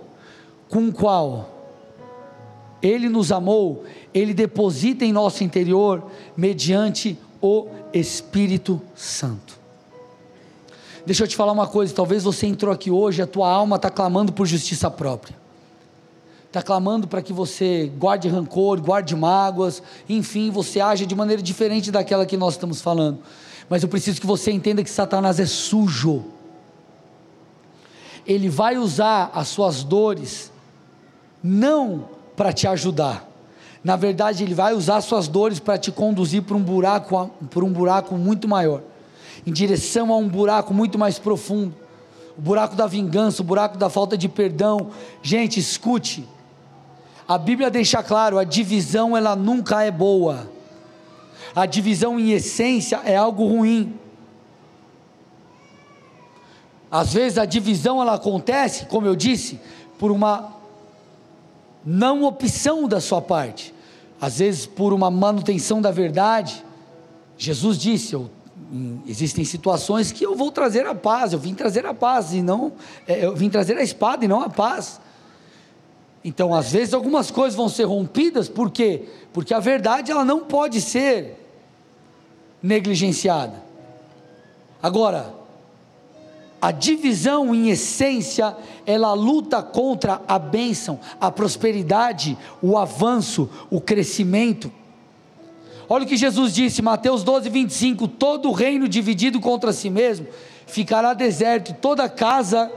com 0.69 0.87
o 0.87 0.93
qual 0.93 1.49
Ele 2.81 3.09
nos 3.09 3.31
amou, 3.31 3.83
Ele 4.13 4.33
deposita 4.33 5.03
em 5.03 5.11
nosso 5.11 5.43
interior 5.43 6.03
mediante 6.37 7.17
o 7.41 7.67
Espírito 7.93 8.81
Santo. 8.95 9.57
Deixa 11.05 11.23
eu 11.23 11.27
te 11.27 11.35
falar 11.35 11.51
uma 11.51 11.67
coisa: 11.67 11.93
talvez 11.93 12.23
você 12.23 12.45
entrou 12.45 12.73
aqui 12.73 12.91
hoje, 12.91 13.21
a 13.21 13.27
tua 13.27 13.49
alma 13.49 13.77
está 13.77 13.89
clamando 13.89 14.31
por 14.31 14.45
justiça 14.45 14.91
própria, 14.91 15.35
está 16.49 16.63
clamando 16.63 17.07
para 17.07 17.21
que 17.21 17.31
você 17.31 17.91
guarde 17.99 18.27
rancor, 18.27 18.81
guarde 18.81 19.15
mágoas, 19.15 19.83
enfim, 20.09 20.49
você 20.49 20.81
age 20.81 21.05
de 21.05 21.13
maneira 21.13 21.43
diferente 21.43 21.91
daquela 21.91 22.25
que 22.25 22.35
nós 22.35 22.55
estamos 22.55 22.81
falando. 22.81 23.19
Mas 23.69 23.83
eu 23.83 23.89
preciso 23.89 24.19
que 24.19 24.25
você 24.25 24.51
entenda 24.51 24.83
que 24.83 24.89
Satanás 24.89 25.39
é 25.39 25.45
sujo. 25.45 26.25
Ele 28.25 28.49
vai 28.49 28.77
usar 28.77 29.29
as 29.31 29.47
suas 29.47 29.83
dores 29.83 30.51
não 31.43 32.09
para 32.35 32.51
te 32.51 32.67
ajudar. 32.67 33.29
Na 33.83 33.95
verdade, 33.95 34.43
ele 34.43 34.55
vai 34.55 34.73
usar 34.73 35.01
suas 35.01 35.27
dores 35.27 35.59
para 35.59 35.77
te 35.77 35.91
conduzir 35.91 36.41
para 36.41 36.57
um 36.57 36.63
buraco, 36.63 37.29
para 37.47 37.63
um 37.63 37.71
buraco 37.71 38.15
muito 38.15 38.47
maior, 38.47 38.81
em 39.45 39.53
direção 39.53 40.11
a 40.11 40.17
um 40.17 40.27
buraco 40.27 40.73
muito 40.73 40.97
mais 40.97 41.19
profundo. 41.19 41.75
O 42.35 42.41
buraco 42.41 42.75
da 42.75 42.87
vingança, 42.87 43.41
o 43.43 43.45
buraco 43.45 43.77
da 43.77 43.89
falta 43.89 44.17
de 44.17 44.27
perdão. 44.27 44.89
Gente, 45.21 45.59
escute. 45.59 46.27
A 47.29 47.37
Bíblia 47.37 47.69
deixa 47.69 48.01
claro, 48.01 48.39
a 48.39 48.43
divisão 48.43 49.15
ela 49.15 49.35
nunca 49.35 49.83
é 49.83 49.91
boa. 49.91 50.51
A 51.55 51.67
divisão 51.67 52.19
em 52.19 52.31
essência 52.31 53.01
é 53.05 53.15
algo 53.15 53.45
ruim. 53.45 53.93
Às 56.89 57.13
vezes 57.13 57.37
a 57.37 57.45
divisão 57.45 58.01
ela 58.01 58.15
acontece, 58.15 58.87
como 58.87 59.05
eu 59.05 59.15
disse, 59.15 59.59
por 59.99 60.09
uma 60.09 60.55
não 61.85 62.23
opção 62.23 62.87
da 62.87 62.99
sua 62.99 63.21
parte, 63.21 63.75
às 64.19 64.39
vezes 64.39 64.65
por 64.65 64.91
uma 64.91 65.11
manutenção 65.11 65.79
da 65.79 65.91
verdade. 65.91 66.65
Jesus 67.37 67.77
disse: 67.77 68.15
eu, 68.15 68.27
existem 69.05 69.45
situações 69.45 70.11
que 70.11 70.25
eu 70.25 70.35
vou 70.35 70.51
trazer 70.51 70.87
a 70.87 70.95
paz, 70.95 71.31
eu 71.31 71.37
vim 71.37 71.53
trazer 71.53 71.85
a 71.85 71.93
paz 71.93 72.33
e 72.33 72.41
não, 72.41 72.71
é, 73.07 73.23
eu 73.23 73.35
vim 73.35 73.51
trazer 73.51 73.77
a 73.77 73.83
espada 73.83 74.25
e 74.25 74.27
não 74.27 74.41
a 74.41 74.49
paz. 74.49 74.99
Então, 76.23 76.53
às 76.53 76.71
vezes 76.71 76.93
algumas 76.93 77.31
coisas 77.31 77.55
vão 77.55 77.69
ser 77.69 77.85
rompidas, 77.85 78.49
por 78.49 78.69
quê? 78.69 79.03
Porque 79.31 79.53
a 79.53 79.59
verdade 79.59 80.11
ela 80.11 80.25
não 80.25 80.41
pode 80.41 80.81
ser 80.81 81.37
negligenciada. 82.61 83.63
Agora, 84.81 85.33
a 86.61 86.71
divisão, 86.71 87.55
em 87.55 87.69
essência, 87.69 88.55
ela 88.85 89.13
luta 89.13 89.63
contra 89.63 90.21
a 90.27 90.37
bênção, 90.37 90.99
a 91.19 91.31
prosperidade, 91.31 92.37
o 92.61 92.77
avanço, 92.77 93.49
o 93.69 93.79
crescimento. 93.79 94.71
Olha 95.87 96.03
o 96.03 96.07
que 96.07 96.17
Jesus 96.17 96.53
disse, 96.53 96.81
Mateus 96.81 97.23
12, 97.23 97.49
25: 97.49 98.07
Todo 98.09 98.51
reino 98.51 98.89
dividido 98.89 99.39
contra 99.39 99.71
si 99.71 99.89
mesmo 99.89 100.27
ficará 100.67 101.13
deserto, 101.13 101.73
toda 101.73 102.07
casa 102.07 102.71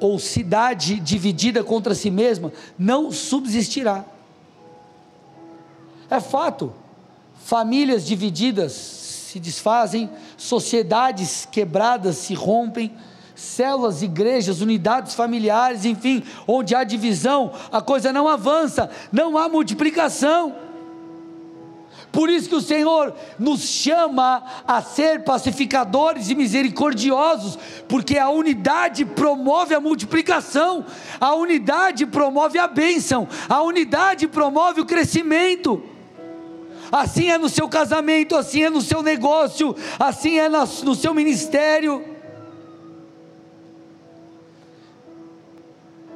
ou 0.00 0.18
cidade 0.18 0.98
dividida 0.98 1.62
contra 1.62 1.94
si 1.94 2.10
mesma 2.10 2.52
não 2.78 3.12
subsistirá. 3.12 4.04
É 6.10 6.20
fato, 6.20 6.72
famílias 7.44 8.04
divididas 8.04 8.72
se 8.72 9.38
desfazem, 9.38 10.10
sociedades 10.36 11.46
quebradas 11.50 12.16
se 12.16 12.34
rompem, 12.34 12.92
células, 13.34 14.02
igrejas, 14.02 14.60
unidades 14.60 15.14
familiares, 15.14 15.84
enfim, 15.84 16.22
onde 16.46 16.74
há 16.74 16.82
divisão, 16.82 17.52
a 17.70 17.80
coisa 17.80 18.12
não 18.12 18.26
avança, 18.26 18.90
não 19.12 19.38
há 19.38 19.48
multiplicação. 19.48 20.69
Por 22.12 22.28
isso 22.28 22.48
que 22.48 22.54
o 22.54 22.60
Senhor 22.60 23.14
nos 23.38 23.60
chama 23.60 24.42
a 24.66 24.82
ser 24.82 25.22
pacificadores 25.22 26.28
e 26.28 26.34
misericordiosos, 26.34 27.58
porque 27.88 28.18
a 28.18 28.28
unidade 28.28 29.04
promove 29.04 29.74
a 29.74 29.80
multiplicação, 29.80 30.84
a 31.20 31.34
unidade 31.34 32.06
promove 32.06 32.58
a 32.58 32.66
bênção, 32.66 33.28
a 33.48 33.62
unidade 33.62 34.26
promove 34.26 34.80
o 34.80 34.86
crescimento 34.86 35.82
assim 36.92 37.30
é 37.30 37.38
no 37.38 37.48
seu 37.48 37.68
casamento, 37.68 38.36
assim 38.36 38.64
é 38.64 38.70
no 38.70 38.80
seu 38.80 39.02
negócio, 39.02 39.76
assim 39.98 40.38
é 40.38 40.48
no 40.48 40.94
seu 40.94 41.14
ministério. 41.14 42.09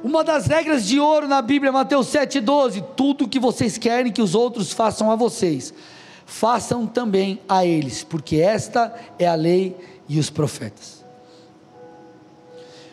Uma 0.05 0.23
das 0.23 0.45
regras 0.45 0.85
de 0.85 0.99
ouro 0.99 1.27
na 1.27 1.41
Bíblia, 1.41 1.71
Mateus 1.71 2.05
7,12: 2.09 2.85
tudo 2.95 3.27
que 3.27 3.39
vocês 3.39 3.75
querem 3.75 4.11
que 4.11 4.21
os 4.21 4.35
outros 4.35 4.71
façam 4.71 5.09
a 5.09 5.15
vocês, 5.15 5.73
façam 6.27 6.85
também 6.85 7.41
a 7.49 7.65
eles, 7.65 8.03
porque 8.03 8.35
esta 8.35 8.93
é 9.17 9.25
a 9.25 9.33
lei 9.33 9.75
e 10.07 10.19
os 10.19 10.29
profetas. 10.29 11.03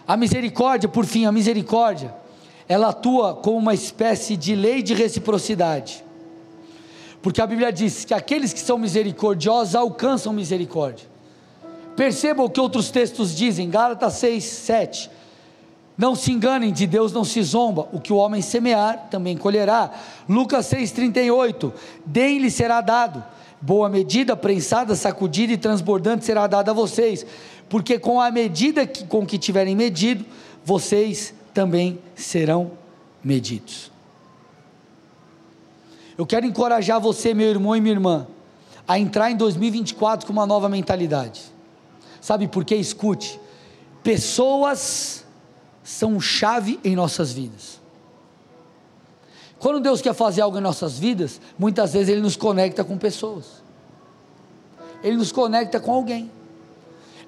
A 0.08 0.16
misericórdia, 0.16 0.88
por 0.88 1.04
fim, 1.04 1.26
a 1.26 1.32
misericórdia, 1.32 2.14
ela 2.66 2.88
atua 2.88 3.34
como 3.34 3.58
uma 3.58 3.74
espécie 3.74 4.34
de 4.34 4.54
lei 4.54 4.82
de 4.82 4.94
reciprocidade. 4.94 6.02
Porque 7.20 7.42
a 7.42 7.46
Bíblia 7.46 7.70
diz 7.70 8.06
que 8.06 8.14
aqueles 8.14 8.54
que 8.54 8.60
são 8.60 8.78
misericordiosos 8.78 9.74
alcançam 9.74 10.32
misericórdia. 10.32 11.06
Perceba 11.94 12.42
o 12.42 12.48
que 12.48 12.58
outros 12.58 12.90
textos 12.90 13.36
dizem, 13.36 13.68
Gálatas 13.68 14.14
6, 14.14 14.42
7. 14.42 15.21
Não 15.96 16.14
se 16.14 16.32
enganem, 16.32 16.72
de 16.72 16.86
Deus 16.86 17.12
não 17.12 17.24
se 17.24 17.42
zomba, 17.42 17.88
o 17.92 18.00
que 18.00 18.12
o 18.12 18.16
homem 18.16 18.40
semear 18.40 19.08
também 19.10 19.36
colherá. 19.36 19.90
Lucas 20.28 20.66
6,38: 20.70 21.72
Deem-lhe 22.04 22.50
será 22.50 22.80
dado, 22.80 23.22
boa 23.60 23.88
medida, 23.88 24.34
prensada, 24.34 24.96
sacudida 24.96 25.52
e 25.52 25.58
transbordante 25.58 26.24
será 26.24 26.46
dada 26.46 26.70
a 26.70 26.74
vocês, 26.74 27.26
porque 27.68 27.98
com 27.98 28.20
a 28.20 28.30
medida 28.30 28.86
que, 28.86 29.04
com 29.04 29.26
que 29.26 29.38
tiverem 29.38 29.76
medido, 29.76 30.24
vocês 30.64 31.34
também 31.52 31.98
serão 32.14 32.72
medidos. 33.22 33.92
Eu 36.16 36.26
quero 36.26 36.46
encorajar 36.46 37.00
você, 37.00 37.34
meu 37.34 37.48
irmão 37.48 37.74
e 37.76 37.80
minha 37.80 37.94
irmã, 37.94 38.26
a 38.86 38.98
entrar 38.98 39.30
em 39.30 39.36
2024 39.36 40.26
com 40.26 40.32
uma 40.32 40.46
nova 40.46 40.68
mentalidade. 40.68 41.42
Sabe 42.20 42.46
por 42.48 42.64
quê? 42.64 42.76
Escute. 42.76 43.40
Pessoas 44.02 45.21
são 45.82 46.20
chave 46.20 46.78
em 46.84 46.94
nossas 46.94 47.32
vidas. 47.32 47.80
Quando 49.58 49.80
Deus 49.80 50.00
quer 50.00 50.14
fazer 50.14 50.40
algo 50.40 50.58
em 50.58 50.60
nossas 50.60 50.98
vidas, 50.98 51.40
muitas 51.58 51.92
vezes 51.92 52.08
Ele 52.08 52.20
nos 52.20 52.36
conecta 52.36 52.82
com 52.82 52.98
pessoas. 52.98 53.62
Ele 55.02 55.16
nos 55.16 55.32
conecta 55.32 55.78
com 55.78 55.92
alguém. 55.92 56.30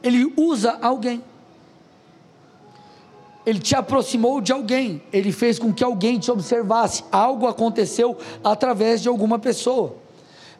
Ele 0.02 0.32
usa 0.36 0.78
alguém. 0.82 1.22
Ele 3.46 3.58
te 3.58 3.76
aproximou 3.76 4.40
de 4.40 4.52
alguém, 4.52 5.02
ele 5.12 5.30
fez 5.30 5.58
com 5.58 5.72
que 5.72 5.84
alguém 5.84 6.18
te 6.18 6.30
observasse. 6.30 7.04
Algo 7.12 7.46
aconteceu 7.46 8.16
através 8.42 9.02
de 9.02 9.08
alguma 9.08 9.38
pessoa. 9.38 9.96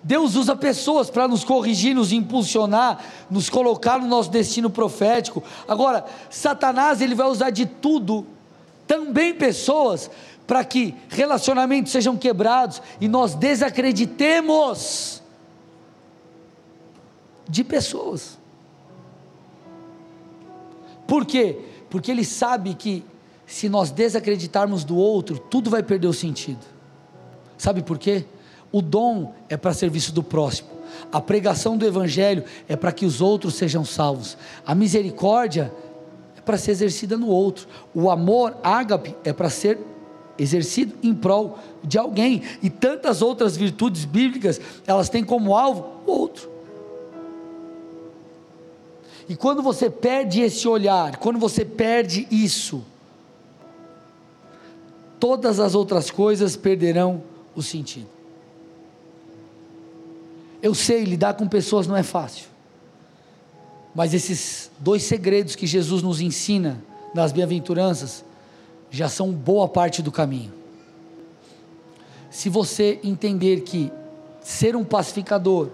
Deus 0.05 0.37
usa 0.37 0.55
pessoas 0.55 1.09
para 1.09 1.27
nos 1.27 1.43
corrigir, 1.43 1.95
nos 1.95 2.13
impulsionar, 2.13 3.03
nos 3.31 3.51
colocar 3.51 3.99
no 3.99 4.07
nosso 4.07 4.31
destino 4.31 4.71
profético. 4.71 5.43
Agora, 5.67 6.05
Satanás 6.31 7.01
ele 7.01 7.15
vai 7.15 7.27
usar 7.27 7.51
de 7.51 7.65
tudo, 7.67 8.27
também 8.87 9.35
pessoas, 9.35 10.11
para 10.47 10.63
que 10.63 10.95
relacionamentos 11.09 11.91
sejam 11.91 12.17
quebrados 12.19 12.83
e 13.01 13.09
nós 13.09 13.35
desacreditemos 13.35 15.23
de 17.49 17.65
pessoas. 17.65 18.39
Por 21.07 21.25
quê? 21.25 21.59
porque 21.95 22.11
ele 22.11 22.25
sabe 22.25 22.75
que 22.75 23.05
se 23.47 23.69
nós 23.69 23.93
desacreditarmos 23.93 24.83
do 24.83 24.97
outro, 24.97 25.39
tudo 25.39 25.71
vai 25.71 25.81
perder 25.81 26.09
o 26.09 26.13
sentido. 26.13 26.59
Sabe 27.57 27.85
por 27.85 28.01
quê? 28.01 28.25
O 28.75 28.83
dom 28.83 29.33
é 29.49 29.57
para 29.57 29.73
serviço 29.73 30.13
do 30.13 30.21
próximo. 30.21 30.69
A 31.13 31.21
pregação 31.21 31.79
do 31.79 31.87
evangelho 31.87 32.43
é 32.69 32.75
para 32.75 32.91
que 32.91 33.07
os 33.07 33.21
outros 33.21 33.55
sejam 33.55 33.85
salvos. 33.85 34.37
A 34.67 34.75
misericórdia 34.75 35.73
é 36.37 36.41
para 36.41 36.59
ser 36.59 36.73
exercida 36.73 37.17
no 37.17 37.29
outro. 37.29 37.69
O 37.95 38.11
amor 38.11 38.57
ágape 38.65 39.15
é 39.23 39.33
para 39.33 39.49
ser 39.49 39.79
exercido 40.37 40.93
em 41.05 41.15
prol 41.15 41.57
de 41.85 41.97
alguém. 41.99 42.43
E 42.61 42.69
tantas 42.69 43.23
outras 43.23 43.57
virtudes 43.57 44.05
bíblicas, 44.05 44.61
elas 44.85 45.09
têm 45.09 45.23
como 45.23 45.57
alvo 45.57 46.01
o 46.05 46.11
outro. 46.11 46.51
E 49.29 49.37
quando 49.37 49.63
você 49.63 49.89
perde 49.89 50.41
esse 50.41 50.67
olhar, 50.67 51.19
quando 51.19 51.39
você 51.39 51.65
perde 51.65 52.27
isso, 52.29 52.85
todas 55.21 55.61
as 55.61 55.77
outras 55.77 56.11
coisas 56.11 56.57
perderão 56.57 57.23
o 57.55 57.63
sentido. 57.63 58.14
Eu 60.65 60.73
sei, 60.73 61.05
lidar 61.05 61.35
com 61.35 61.47
pessoas 61.47 61.87
não 61.87 61.95
é 61.95 62.03
fácil. 62.03 62.47
Mas 63.95 64.15
esses 64.15 64.71
dois 64.79 65.03
segredos 65.03 65.55
que 65.55 65.67
Jesus 65.67 66.03
nos 66.03 66.23
ensina 66.23 66.83
nas 67.15 67.33
bem-aventuranças 67.33 68.25
já 68.91 69.07
são 69.07 69.31
boa 69.31 69.69
parte 69.69 70.01
do 70.01 70.11
caminho. 70.11 70.51
Se 72.31 72.49
você 72.49 72.99
entender 73.05 73.61
que 73.61 73.93
ser 74.41 74.75
um 74.75 74.83
pacificador 74.83 75.69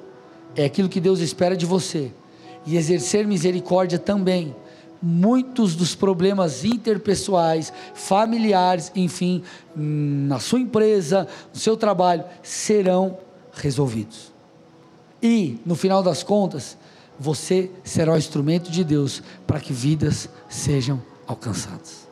é 0.57 0.65
aquilo 0.65 0.89
que 0.89 1.01
Deus 1.01 1.21
espera 1.21 1.57
de 1.57 1.65
você, 1.65 2.11
e 2.67 2.77
exercer 2.77 3.25
misericórdia 3.29 3.97
também, 3.97 4.57
muitos 5.01 5.77
dos 5.77 5.95
problemas 5.95 6.65
interpessoais, 6.65 7.73
familiares, 7.95 8.91
enfim, 8.97 9.45
na 9.77 10.41
sua 10.41 10.59
empresa, 10.59 11.29
no 11.55 11.61
seu 11.61 11.77
trabalho, 11.77 12.25
serão 12.43 13.19
resolvidos. 13.53 14.30
E, 15.23 15.59
no 15.65 15.75
final 15.75 16.03
das 16.03 16.23
contas, 16.23 16.77
você 17.19 17.71
será 17.85 18.15
o 18.15 18.19
instrumento 18.19 18.71
de 18.71 18.83
Deus 18.83 19.23
para 19.47 19.61
que 19.61 19.73
vidas 19.73 20.29
sejam 20.49 21.03
alcançadas. 21.27 22.10